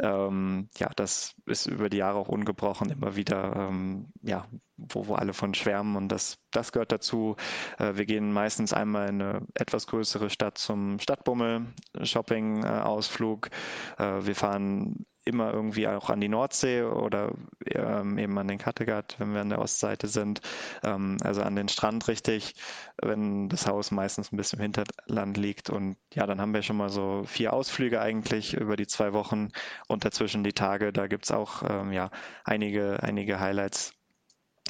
ähm, 0.00 0.68
ja, 0.78 0.90
das 0.96 1.34
ist 1.46 1.66
über 1.66 1.88
die 1.88 1.98
Jahre 1.98 2.18
auch 2.18 2.28
ungebrochen 2.28 2.90
immer 2.90 3.16
wieder 3.16 3.54
ähm, 3.56 3.87
ja, 4.22 4.46
wo, 4.76 5.06
wo 5.08 5.14
alle 5.14 5.32
von 5.34 5.54
schwärmen 5.54 5.96
und 5.96 6.08
das, 6.08 6.38
das 6.50 6.72
gehört 6.72 6.92
dazu. 6.92 7.36
Äh, 7.78 7.96
wir 7.96 8.06
gehen 8.06 8.32
meistens 8.32 8.72
einmal 8.72 9.08
in 9.08 9.20
eine 9.22 9.46
etwas 9.54 9.86
größere 9.86 10.30
Stadt 10.30 10.58
zum 10.58 10.98
Stadtbummel, 10.98 11.66
Shopping-Ausflug. 12.02 13.50
Äh, 13.98 14.26
wir 14.26 14.34
fahren 14.34 15.06
immer 15.28 15.52
irgendwie 15.52 15.86
auch 15.86 16.10
an 16.10 16.20
die 16.20 16.28
Nordsee 16.28 16.82
oder 16.82 17.32
ähm, 17.66 18.18
eben 18.18 18.36
an 18.38 18.48
den 18.48 18.58
Kattegat, 18.58 19.16
wenn 19.18 19.34
wir 19.34 19.40
an 19.40 19.50
der 19.50 19.60
Ostseite 19.60 20.08
sind, 20.08 20.40
ähm, 20.82 21.18
also 21.22 21.42
an 21.42 21.54
den 21.54 21.68
Strand 21.68 22.08
richtig, 22.08 22.54
wenn 23.00 23.48
das 23.48 23.66
Haus 23.66 23.90
meistens 23.90 24.32
ein 24.32 24.36
bisschen 24.36 24.58
im 24.58 24.62
Hinterland 24.64 25.36
liegt. 25.36 25.70
Und 25.70 25.96
ja, 26.14 26.26
dann 26.26 26.40
haben 26.40 26.54
wir 26.54 26.62
schon 26.62 26.76
mal 26.76 26.90
so 26.90 27.22
vier 27.24 27.52
Ausflüge 27.52 28.00
eigentlich 28.00 28.54
über 28.54 28.76
die 28.76 28.86
zwei 28.86 29.12
Wochen 29.12 29.48
und 29.86 30.04
dazwischen 30.04 30.42
die 30.42 30.52
Tage. 30.52 30.92
Da 30.92 31.06
gibt 31.06 31.24
es 31.24 31.30
auch 31.30 31.62
ähm, 31.68 31.92
ja, 31.92 32.10
einige, 32.44 33.02
einige 33.02 33.40
Highlights. 33.40 33.92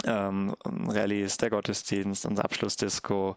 Ähm, 0.05 0.55
Rallyes, 0.65 1.39
der 1.39 1.51
Gottesdienst, 1.51 2.25
unser 2.25 2.45
Abschlussdisco, 2.45 3.35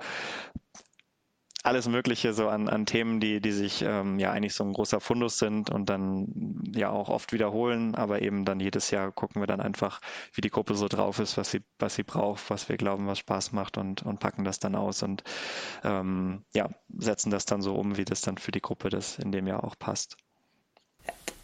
alles 1.64 1.88
Mögliche 1.88 2.34
so 2.34 2.48
an, 2.50 2.68
an 2.68 2.86
Themen, 2.86 3.20
die, 3.20 3.40
die 3.40 3.52
sich 3.52 3.84
ähm, 3.84 4.20
ja 4.20 4.32
eigentlich 4.32 4.56
so 4.56 4.64
ein 4.64 4.74
großer 4.74 5.00
Fundus 5.00 5.38
sind 5.38 5.70
und 5.70 5.90
dann 5.90 6.72
ja 6.74 6.90
auch 6.90 7.10
oft 7.10 7.34
wiederholen, 7.34 7.96
aber 7.96 8.22
eben 8.22 8.46
dann 8.46 8.60
jedes 8.60 8.90
Jahr 8.92 9.12
gucken 9.12 9.42
wir 9.42 9.48
dann 9.48 9.62
einfach, 9.62 10.02
wie 10.34 10.42
die 10.42 10.50
Gruppe 10.50 10.76
so 10.76 10.88
drauf 10.88 11.20
ist, 11.20 11.38
was 11.38 11.52
sie, 11.52 11.62
was 11.78 11.96
sie 11.96 12.04
braucht, 12.04 12.50
was 12.50 12.68
wir 12.70 12.78
glauben, 12.78 13.08
was 13.08 13.20
Spaß 13.20 13.52
macht 13.52 13.78
und, 13.78 14.04
und 14.04 14.20
packen 14.20 14.44
das 14.44 14.60
dann 14.60 14.76
aus 14.76 15.04
und 15.04 15.24
ähm, 15.84 16.44
ja, 16.54 16.70
setzen 16.98 17.30
das 17.30 17.46
dann 17.46 17.62
so 17.62 17.76
um, 17.76 17.98
wie 17.98 18.06
das 18.06 18.22
dann 18.22 18.38
für 18.38 18.52
die 18.52 18.62
Gruppe 18.62 18.90
das 18.90 19.20
in 19.20 19.32
dem 19.32 19.48
Jahr 19.48 19.64
auch 19.64 19.78
passt. 19.78 20.18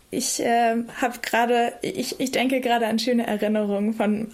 Ich 0.09 0.39
äh, 0.39 0.75
habe 1.01 1.19
gerade, 1.21 1.73
ich, 1.81 2.19
ich 2.19 2.31
denke 2.31 2.61
gerade 2.61 2.87
an 2.87 2.97
schöne 2.97 3.27
Erinnerungen 3.27 3.93
von 3.93 4.29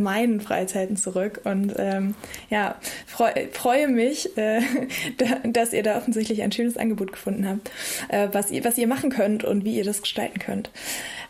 meinen 0.00 0.40
Freizeiten 0.40 0.96
zurück 0.96 1.42
und 1.44 1.74
ähm, 1.76 2.14
ja, 2.48 2.76
freu, 3.06 3.32
freue 3.52 3.88
mich, 3.88 4.38
äh, 4.38 4.62
dass 5.44 5.74
ihr 5.74 5.82
da 5.82 5.98
offensichtlich 5.98 6.42
ein 6.42 6.52
schönes 6.52 6.78
Angebot 6.78 7.12
gefunden 7.12 7.46
habt, 7.46 7.70
äh, 8.08 8.28
was, 8.32 8.50
ihr, 8.50 8.64
was 8.64 8.78
ihr 8.78 8.86
machen 8.86 9.10
könnt 9.10 9.44
und 9.44 9.66
wie 9.66 9.76
ihr 9.76 9.84
das 9.84 10.00
gestalten 10.00 10.38
könnt. 10.38 10.70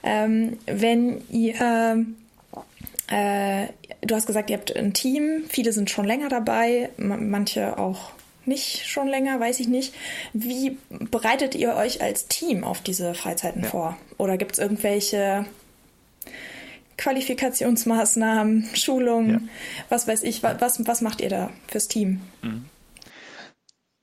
Ähm, 0.05 0.59
wenn 0.67 1.23
ihr 1.31 2.07
äh, 3.09 3.67
du 4.03 4.15
hast 4.15 4.27
gesagt, 4.27 4.51
ihr 4.51 4.57
habt 4.57 4.75
ein 4.77 4.93
Team, 4.93 5.45
viele 5.49 5.73
sind 5.73 5.91
schon 5.91 6.05
länger 6.05 6.29
dabei, 6.29 6.91
manche 6.99 7.79
auch 7.79 8.13
nicht 8.49 8.87
schon 8.87 9.07
länger, 9.07 9.39
weiß 9.39 9.61
ich 9.61 9.69
nicht. 9.69 9.95
Wie 10.33 10.77
bereitet 10.89 11.55
ihr 11.55 11.75
euch 11.75 12.03
als 12.03 12.27
Team 12.27 12.65
auf 12.65 12.81
diese 12.81 13.15
Freizeiten 13.15 13.63
ja. 13.63 13.69
vor? 13.69 13.97
Oder 14.17 14.37
gibt 14.37 14.53
es 14.53 14.59
irgendwelche 14.59 15.47
Qualifikationsmaßnahmen, 16.97 18.69
Schulungen, 18.75 19.31
ja. 19.31 19.41
was 19.89 20.09
weiß 20.09 20.25
ich, 20.25 20.43
was, 20.43 20.87
was 20.87 21.01
macht 21.01 21.21
ihr 21.21 21.29
da 21.29 21.51
fürs 21.69 21.87
Team? 21.89 22.21
Mhm. 22.43 22.65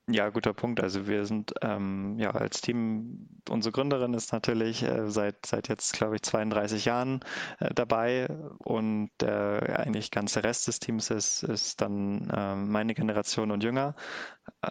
Ja, 0.08 0.30
guter 0.30 0.54
Punkt. 0.54 0.80
Also 0.82 1.08
wir 1.08 1.26
sind 1.26 1.54
ähm, 1.64 2.20
ja 2.20 2.30
als 2.30 2.62
Team, 2.62 3.28
unsere 3.50 3.72
Gründerin 3.72 4.14
ist 4.14 4.34
natürlich 4.34 4.84
äh, 4.84 5.10
seit, 5.10 5.48
seit 5.48 5.68
jetzt, 5.68 5.94
glaube 5.94 6.16
ich, 6.16 6.22
32 6.22 6.86
Jahren 6.86 7.22
äh, 7.60 7.74
dabei 7.74 8.28
und 8.60 9.10
äh, 9.24 9.28
eigentlich 9.28 10.12
ganze 10.12 10.44
Rest 10.44 10.68
des 10.68 10.80
Teams 10.80 11.10
ist, 11.10 11.42
ist 11.42 11.82
dann 11.82 12.32
ähm, 12.36 12.72
meine 12.72 12.94
Generation 12.94 13.50
und 13.50 13.64
jünger 13.64 13.96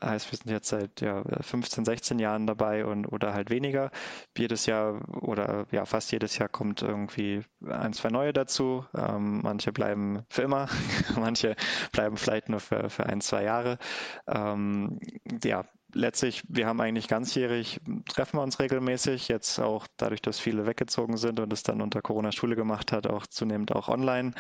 heißt, 0.03 0.31
wir 0.31 0.39
sind 0.39 0.51
jetzt 0.51 0.69
seit 0.69 1.01
ja, 1.01 1.23
15, 1.41 1.85
16 1.85 2.19
Jahren 2.19 2.47
dabei 2.47 2.85
und 2.85 3.07
oder 3.07 3.35
halt 3.35 3.51
weniger. 3.51 3.91
Jedes 4.37 4.67
Jahr 4.67 5.01
oder 5.23 5.67
ja 5.71 5.85
fast 5.85 6.13
jedes 6.13 6.39
Jahr 6.39 6.49
kommt 6.49 6.83
irgendwie 6.83 7.43
ein, 7.67 7.93
zwei 7.93 8.09
neue 8.09 8.33
dazu. 8.33 8.85
Ähm, 8.97 9.41
manche 9.43 9.73
bleiben 9.73 10.25
für 10.29 10.43
immer, 10.43 10.69
manche 11.19 11.57
bleiben 11.93 12.17
vielleicht 12.17 12.49
nur 12.49 12.61
für, 12.61 12.91
für 12.91 13.07
ein, 13.07 13.21
zwei 13.21 13.45
Jahre. 13.45 13.79
Ähm, 14.27 14.99
ja, 15.25 15.65
letztlich, 15.95 16.43
wir 16.49 16.67
haben 16.67 16.81
eigentlich 16.81 17.09
ganzjährig, 17.09 17.81
treffen 18.09 18.39
wir 18.39 18.43
uns 18.43 18.59
regelmäßig, 18.59 19.29
jetzt 19.29 19.59
auch 19.59 19.87
dadurch, 19.97 20.21
dass 20.21 20.39
viele 20.39 20.67
weggezogen 20.67 21.17
sind 21.17 21.41
und 21.41 21.53
es 21.53 21.63
dann 21.63 21.81
unter 21.81 22.03
Corona 22.03 22.33
Schule 22.33 22.57
gemacht 22.57 22.93
hat, 22.93 23.07
auch 23.07 23.27
zunehmend 23.27 23.75
auch 23.75 23.89
online, 23.89 24.33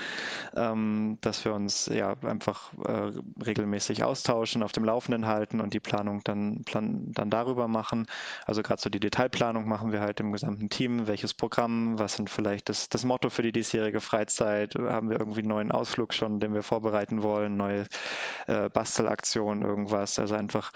ähm, 0.56 1.18
dass 1.20 1.44
wir 1.44 1.54
uns 1.54 1.86
ja 1.86 2.14
einfach 2.22 2.72
äh, 2.84 3.12
regelmäßig 3.44 4.04
austauschen, 4.04 4.62
auf 4.62 4.72
dem 4.72 4.84
Laufenden 4.84 5.26
halten 5.26 5.60
und 5.60 5.74
die 5.74 5.80
Planung 5.80 6.22
dann, 6.24 6.64
plan, 6.64 7.12
dann 7.12 7.30
darüber 7.30 7.68
machen. 7.68 8.06
Also 8.44 8.62
gerade 8.62 8.80
so 8.82 8.90
die 8.90 9.00
Detailplanung 9.00 9.68
machen 9.68 9.92
wir 9.92 10.00
halt 10.00 10.20
im 10.20 10.32
gesamten 10.32 10.68
Team, 10.68 11.06
welches 11.06 11.34
Programm, 11.34 11.98
was 11.98 12.16
sind 12.16 12.30
vielleicht 12.30 12.68
das, 12.68 12.88
das 12.88 13.04
Motto 13.04 13.30
für 13.30 13.42
die 13.42 13.52
diesjährige 13.52 14.00
Freizeit, 14.00 14.74
haben 14.74 15.10
wir 15.10 15.18
irgendwie 15.18 15.40
einen 15.40 15.48
neuen 15.48 15.72
Ausflug 15.72 16.12
schon, 16.12 16.40
den 16.40 16.54
wir 16.54 16.62
vorbereiten 16.62 17.22
wollen, 17.22 17.56
neue 17.56 17.86
äh, 18.46 18.68
Bastelaktion, 18.68 19.62
irgendwas, 19.62 20.18
also 20.18 20.34
einfach 20.34 20.72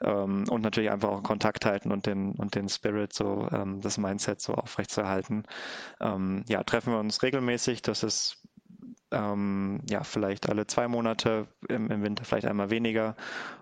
äh, 0.00 0.17
ähm, 0.24 0.44
und 0.48 0.62
natürlich 0.62 0.90
einfach 0.90 1.08
auch 1.10 1.22
Kontakt 1.22 1.64
halten 1.64 1.92
und 1.92 2.06
den, 2.06 2.32
und 2.32 2.54
den 2.54 2.68
Spirit, 2.68 3.12
so 3.12 3.48
ähm, 3.52 3.80
das 3.80 3.98
Mindset 3.98 4.40
so 4.40 4.54
aufrechtzuerhalten. 4.54 5.44
Ähm, 6.00 6.44
ja, 6.48 6.62
treffen 6.64 6.92
wir 6.92 7.00
uns 7.00 7.22
regelmäßig. 7.22 7.82
Das 7.82 8.02
ist 8.02 8.42
ähm, 9.10 9.80
ja, 9.88 10.02
vielleicht 10.04 10.48
alle 10.48 10.66
zwei 10.66 10.88
Monate, 10.88 11.48
im, 11.68 11.90
im, 11.90 12.02
Winter 12.02 12.24
vielleicht 12.24 12.46
einmal 12.46 12.70
weniger. 12.70 13.16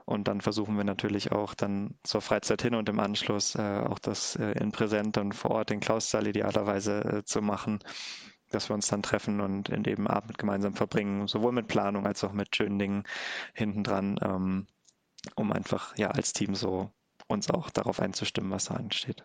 Und 0.05 0.29
dann 0.29 0.40
versuchen 0.40 0.77
wir 0.77 0.85
natürlich 0.85 1.33
auch 1.33 1.55
dann 1.55 1.95
zur 2.03 2.21
Freizeit 2.21 2.62
hin 2.62 2.75
und 2.75 2.88
im 2.88 3.01
Anschluss 3.01 3.55
äh, 3.55 3.81
auch 3.87 3.99
das 3.99 4.37
äh, 4.37 4.53
in 4.53 4.73
Präsent 4.73 5.19
und 5.19 5.35
vor 5.35 5.53
Ort 5.53 5.71
in 5.71 5.81
Klausthal 5.81 6.27
idealerweise 6.27 7.19
äh, 7.19 7.25
zu 7.25 7.42
machen, 7.42 7.79
dass 8.51 8.69
wir 8.69 8.75
uns 8.75 8.88
dann 8.88 9.03
treffen 9.03 9.40
und 9.40 9.69
in 9.69 9.83
dem 9.83 10.07
Abend 10.07 10.38
gemeinsam 10.38 10.75
verbringen, 10.75 11.29
sowohl 11.29 11.53
mit 11.53 11.69
Planung 11.69 12.07
als 12.07 12.25
auch 12.25 12.33
mit 12.33 12.55
schönen 12.55 12.79
Dingen 12.79 13.05
hintendran. 13.55 14.19
Ähm, 14.23 14.66
um 15.35 15.53
einfach 15.53 15.97
ja 15.97 16.11
als 16.11 16.33
Team 16.33 16.55
so 16.55 16.91
uns 17.29 17.51
auch 17.51 17.71
darauf 17.71 18.01
einzustimmen, 18.01 18.51
was 18.51 18.67
da 18.67 18.75
ansteht. 18.75 19.25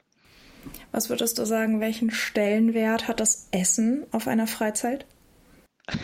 Was 0.92 1.10
würdest 1.10 1.38
du 1.40 1.46
sagen, 1.46 1.80
welchen 1.80 2.12
Stellenwert 2.12 3.08
hat 3.08 3.20
das 3.20 3.48
Essen 3.52 4.06
auf 4.12 4.28
einer 4.28 4.48
Freizeit? 4.48 5.06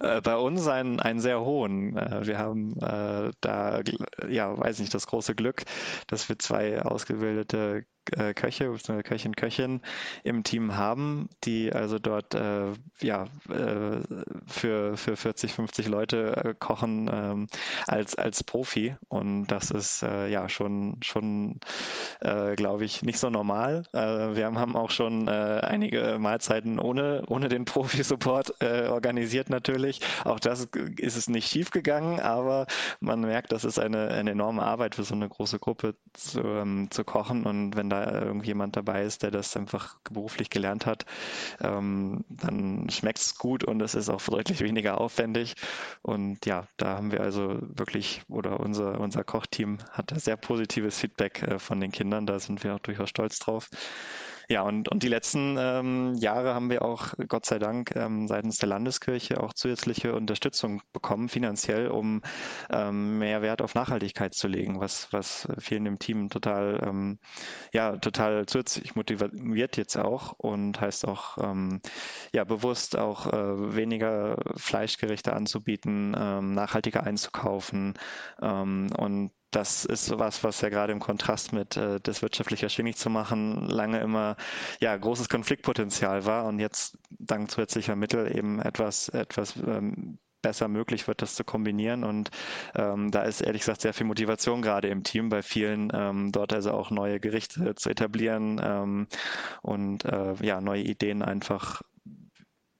Äh, 0.00 0.20
bei 0.20 0.36
uns 0.36 0.66
einen, 0.68 1.00
einen 1.00 1.18
sehr 1.18 1.40
hohen. 1.40 1.96
Äh, 1.96 2.24
wir 2.24 2.38
haben 2.38 2.78
äh, 2.80 3.32
da, 3.40 3.82
ja, 4.28 4.56
weiß 4.56 4.78
nicht, 4.78 4.94
das 4.94 5.08
große 5.08 5.34
Glück, 5.34 5.64
dass 6.06 6.28
wir 6.28 6.38
zwei 6.38 6.80
ausgebildete 6.82 7.84
äh, 8.16 8.34
Köche, 8.34 8.74
Köchin, 9.02 9.34
Köchin 9.36 9.80
im 10.24 10.44
Team 10.44 10.76
haben, 10.76 11.28
die 11.44 11.72
also 11.72 11.98
dort 11.98 12.34
äh, 12.34 12.72
ja, 13.00 13.24
äh, 13.48 14.00
für, 14.46 14.96
für 14.96 15.16
40, 15.16 15.52
50 15.52 15.88
Leute 15.88 16.36
äh, 16.36 16.54
kochen 16.58 17.10
ähm, 17.12 17.46
als, 17.86 18.14
als 18.16 18.44
Profi. 18.44 18.96
Und 19.08 19.46
das 19.46 19.70
ist 19.70 20.02
äh, 20.02 20.28
ja 20.28 20.48
schon, 20.48 20.96
schon 21.02 21.60
glaube 22.20 22.84
ich, 22.84 23.02
nicht 23.02 23.18
so 23.18 23.30
normal. 23.30 23.84
wir 23.92 24.46
haben 24.46 24.76
auch 24.76 24.90
schon 24.90 25.28
einige 25.28 26.18
Mahlzeiten 26.18 26.78
ohne, 26.78 27.22
ohne 27.28 27.48
den 27.48 27.64
Profi-Support 27.64 28.62
organisiert 28.62 29.50
natürlich. 29.50 30.00
Auch 30.24 30.40
das 30.40 30.68
ist 30.96 31.16
es 31.16 31.28
nicht 31.28 31.48
schief 31.48 31.70
gegangen, 31.70 32.20
aber 32.20 32.66
man 33.00 33.20
merkt, 33.20 33.52
das 33.52 33.64
ist 33.64 33.78
eine, 33.78 34.08
eine 34.08 34.30
enorme 34.32 34.62
Arbeit 34.62 34.94
für 34.94 35.04
so 35.04 35.14
eine 35.14 35.28
große 35.28 35.58
Gruppe 35.58 35.94
zu, 36.12 36.40
ähm, 36.40 36.88
zu 36.90 37.04
kochen. 37.04 37.44
Und 37.44 37.76
wenn 37.76 37.90
da 37.90 37.97
irgendjemand 38.04 38.76
dabei 38.76 39.04
ist, 39.04 39.22
der 39.22 39.30
das 39.30 39.56
einfach 39.56 39.96
beruflich 40.10 40.50
gelernt 40.50 40.86
hat, 40.86 41.06
ähm, 41.60 42.24
dann 42.28 42.88
schmeckt 42.90 43.18
es 43.18 43.38
gut 43.38 43.64
und 43.64 43.80
es 43.80 43.94
ist 43.94 44.08
auch 44.08 44.22
deutlich 44.22 44.60
weniger 44.60 45.00
aufwendig. 45.00 45.54
Und 46.02 46.46
ja, 46.46 46.66
da 46.76 46.96
haben 46.96 47.12
wir 47.12 47.20
also 47.20 47.58
wirklich, 47.60 48.22
oder 48.28 48.60
unser, 48.60 49.00
unser 49.00 49.24
Kochteam 49.24 49.78
hat 49.90 50.12
sehr 50.20 50.36
positives 50.36 50.98
Feedback 50.98 51.42
äh, 51.42 51.58
von 51.58 51.80
den 51.80 51.92
Kindern, 51.92 52.26
da 52.26 52.38
sind 52.38 52.64
wir 52.64 52.74
auch 52.74 52.80
durchaus 52.80 53.10
stolz 53.10 53.38
drauf. 53.38 53.70
Ja, 54.50 54.62
und, 54.62 54.88
und 54.88 55.02
die 55.02 55.08
letzten 55.08 55.56
ähm, 55.58 56.14
Jahre 56.14 56.54
haben 56.54 56.70
wir 56.70 56.80
auch, 56.82 57.12
Gott 57.28 57.44
sei 57.44 57.58
Dank, 57.58 57.94
ähm, 57.94 58.26
seitens 58.28 58.56
der 58.56 58.70
Landeskirche 58.70 59.42
auch 59.42 59.52
zusätzliche 59.52 60.14
Unterstützung 60.14 60.80
bekommen, 60.94 61.28
finanziell, 61.28 61.88
um 61.88 62.22
ähm, 62.70 63.18
mehr 63.18 63.42
Wert 63.42 63.60
auf 63.60 63.74
Nachhaltigkeit 63.74 64.32
zu 64.32 64.48
legen, 64.48 64.80
was, 64.80 65.12
was 65.12 65.48
vielen 65.58 65.84
im 65.84 65.98
Team 65.98 66.30
total, 66.30 66.80
ähm, 66.82 67.18
ja, 67.74 67.98
total 67.98 68.46
zusätzlich 68.46 68.94
motiviert 68.94 69.76
jetzt 69.76 69.98
auch 69.98 70.32
und 70.38 70.80
heißt 70.80 71.06
auch, 71.06 71.36
ähm, 71.42 71.82
ja, 72.32 72.44
bewusst 72.44 72.96
auch 72.96 73.26
äh, 73.26 73.76
weniger 73.76 74.38
Fleischgerichte 74.56 75.34
anzubieten, 75.34 76.16
ähm, 76.18 76.54
nachhaltiger 76.54 77.02
einzukaufen 77.04 77.92
ähm, 78.40 78.90
und 78.96 79.30
das 79.50 79.84
ist 79.84 80.06
sowas, 80.06 80.44
was 80.44 80.60
ja 80.60 80.68
gerade 80.68 80.92
im 80.92 81.00
Kontrast 81.00 81.52
mit 81.52 81.76
äh, 81.76 82.00
das 82.02 82.22
wirtschaftlich 82.22 82.62
erschwinglich 82.62 82.96
zu 82.96 83.10
machen, 83.10 83.66
lange 83.68 84.00
immer 84.00 84.36
ja 84.80 84.96
großes 84.96 85.28
Konfliktpotenzial 85.28 86.26
war 86.26 86.44
und 86.46 86.58
jetzt 86.58 86.98
dank 87.10 87.50
zusätzlicher 87.50 87.96
Mittel 87.96 88.36
eben 88.36 88.60
etwas, 88.60 89.08
etwas 89.08 89.56
ähm, 89.56 90.18
besser 90.42 90.68
möglich 90.68 91.08
wird, 91.08 91.22
das 91.22 91.34
zu 91.34 91.44
kombinieren. 91.44 92.04
Und 92.04 92.30
ähm, 92.74 93.10
da 93.10 93.22
ist 93.22 93.40
ehrlich 93.40 93.62
gesagt 93.62 93.80
sehr 93.80 93.94
viel 93.94 94.06
Motivation 94.06 94.62
gerade 94.62 94.88
im 94.88 95.02
Team 95.02 95.28
bei 95.28 95.42
vielen, 95.42 95.90
ähm, 95.92 96.30
dort 96.32 96.52
also 96.52 96.72
auch 96.72 96.90
neue 96.90 97.20
Gerichte 97.20 97.74
zu 97.74 97.90
etablieren 97.90 98.60
ähm, 98.62 99.08
und 99.62 100.04
äh, 100.04 100.34
ja, 100.40 100.60
neue 100.60 100.82
Ideen 100.82 101.22
einfach 101.22 101.82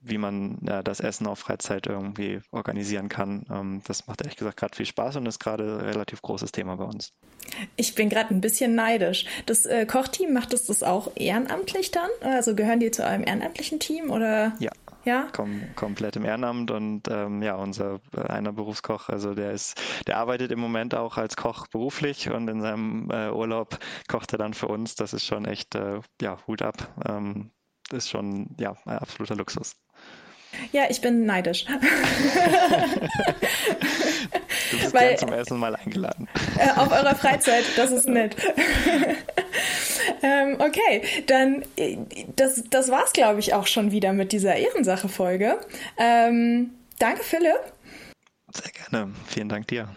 wie 0.00 0.18
man 0.18 0.58
ja, 0.62 0.82
das 0.82 1.00
Essen 1.00 1.26
auf 1.26 1.40
Freizeit 1.40 1.86
irgendwie 1.86 2.40
organisieren 2.50 3.08
kann. 3.08 3.44
Ähm, 3.50 3.82
das 3.86 4.06
macht 4.06 4.20
ehrlich 4.20 4.36
gesagt 4.36 4.58
gerade 4.58 4.76
viel 4.76 4.86
Spaß 4.86 5.16
und 5.16 5.26
ist 5.26 5.40
gerade 5.40 5.78
ein 5.78 5.86
relativ 5.86 6.22
großes 6.22 6.52
Thema 6.52 6.76
bei 6.76 6.84
uns. 6.84 7.12
Ich 7.76 7.94
bin 7.94 8.08
gerade 8.08 8.34
ein 8.34 8.40
bisschen 8.40 8.74
neidisch. 8.74 9.26
Das 9.46 9.66
äh, 9.66 9.86
Kochteam 9.86 10.32
macht 10.32 10.52
es 10.52 10.66
das 10.66 10.82
auch 10.82 11.12
ehrenamtlich 11.16 11.90
dann? 11.90 12.10
Also 12.22 12.54
gehören 12.54 12.80
die 12.80 12.90
zu 12.90 13.04
einem 13.04 13.24
ehrenamtlichen 13.24 13.80
Team 13.80 14.10
oder? 14.10 14.54
Ja. 14.58 14.70
Ja? 15.04 15.28
Kom 15.32 15.62
komplett 15.74 16.16
im 16.16 16.24
Ehrenamt 16.26 16.70
und 16.70 17.08
ähm, 17.08 17.42
ja, 17.42 17.54
unser 17.54 18.00
äh, 18.14 18.20
einer 18.20 18.52
Berufskoch, 18.52 19.08
also 19.08 19.34
der 19.34 19.52
ist, 19.52 19.80
der 20.06 20.18
arbeitet 20.18 20.52
im 20.52 20.58
Moment 20.58 20.94
auch 20.94 21.16
als 21.16 21.34
Koch 21.34 21.66
beruflich 21.68 22.28
und 22.28 22.46
in 22.48 22.60
seinem 22.60 23.10
äh, 23.10 23.30
Urlaub 23.30 23.78
kocht 24.06 24.32
er 24.32 24.38
dann 24.38 24.52
für 24.52 24.66
uns. 24.66 24.96
Das 24.96 25.14
ist 25.14 25.24
schon 25.24 25.46
echt, 25.46 25.74
äh, 25.76 26.00
ja, 26.20 26.38
Hut 26.46 26.60
ab. 26.60 26.94
Ähm, 27.08 27.50
das 27.88 28.04
ist 28.04 28.10
schon, 28.10 28.54
ja, 28.60 28.76
ein 28.84 28.98
absoluter 28.98 29.36
Luxus. 29.36 29.76
Ja, 30.72 30.84
ich 30.88 31.00
bin 31.00 31.24
neidisch. 31.24 31.64
du 34.70 34.78
bist 34.78 34.94
Weil, 34.94 35.16
zum 35.16 35.32
ersten 35.32 35.58
Mal 35.58 35.74
eingeladen. 35.76 36.28
Äh, 36.58 36.70
auf 36.78 36.90
eurer 36.90 37.14
Freizeit, 37.14 37.64
das 37.76 37.90
ist 37.90 38.08
nett. 38.08 38.36
ähm, 40.22 40.56
okay, 40.58 41.02
dann 41.26 41.64
äh, 41.76 41.96
das, 42.36 42.64
das 42.70 42.90
war's, 42.90 43.12
glaube 43.12 43.40
ich, 43.40 43.54
auch 43.54 43.66
schon 43.66 43.92
wieder 43.92 44.12
mit 44.12 44.32
dieser 44.32 44.56
Ehrensache-Folge. 44.56 45.58
Ähm, 45.96 46.70
danke, 46.98 47.22
Philipp. 47.22 47.60
Sehr 48.52 48.72
gerne. 48.72 49.12
Vielen 49.26 49.48
Dank 49.48 49.68
dir. 49.68 49.88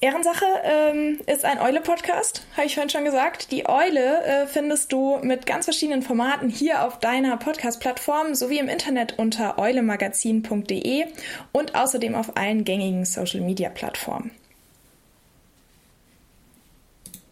Ehrensache 0.00 0.44
ähm, 0.62 1.18
ist 1.26 1.44
ein 1.44 1.58
Eule-Podcast, 1.58 2.46
habe 2.56 2.66
ich 2.66 2.74
vorhin 2.74 2.88
schon 2.88 3.04
gesagt. 3.04 3.50
Die 3.50 3.68
Eule 3.68 4.24
äh, 4.24 4.46
findest 4.46 4.92
du 4.92 5.18
mit 5.22 5.44
ganz 5.44 5.64
verschiedenen 5.64 6.02
Formaten 6.02 6.48
hier 6.48 6.84
auf 6.84 7.00
deiner 7.00 7.36
Podcast-Plattform 7.36 8.36
sowie 8.36 8.60
im 8.60 8.68
Internet 8.68 9.18
unter 9.18 9.58
eulemagazin.de 9.58 11.06
und 11.50 11.74
außerdem 11.74 12.14
auf 12.14 12.36
allen 12.36 12.62
gängigen 12.62 13.04
Social-Media-Plattformen. 13.04 14.30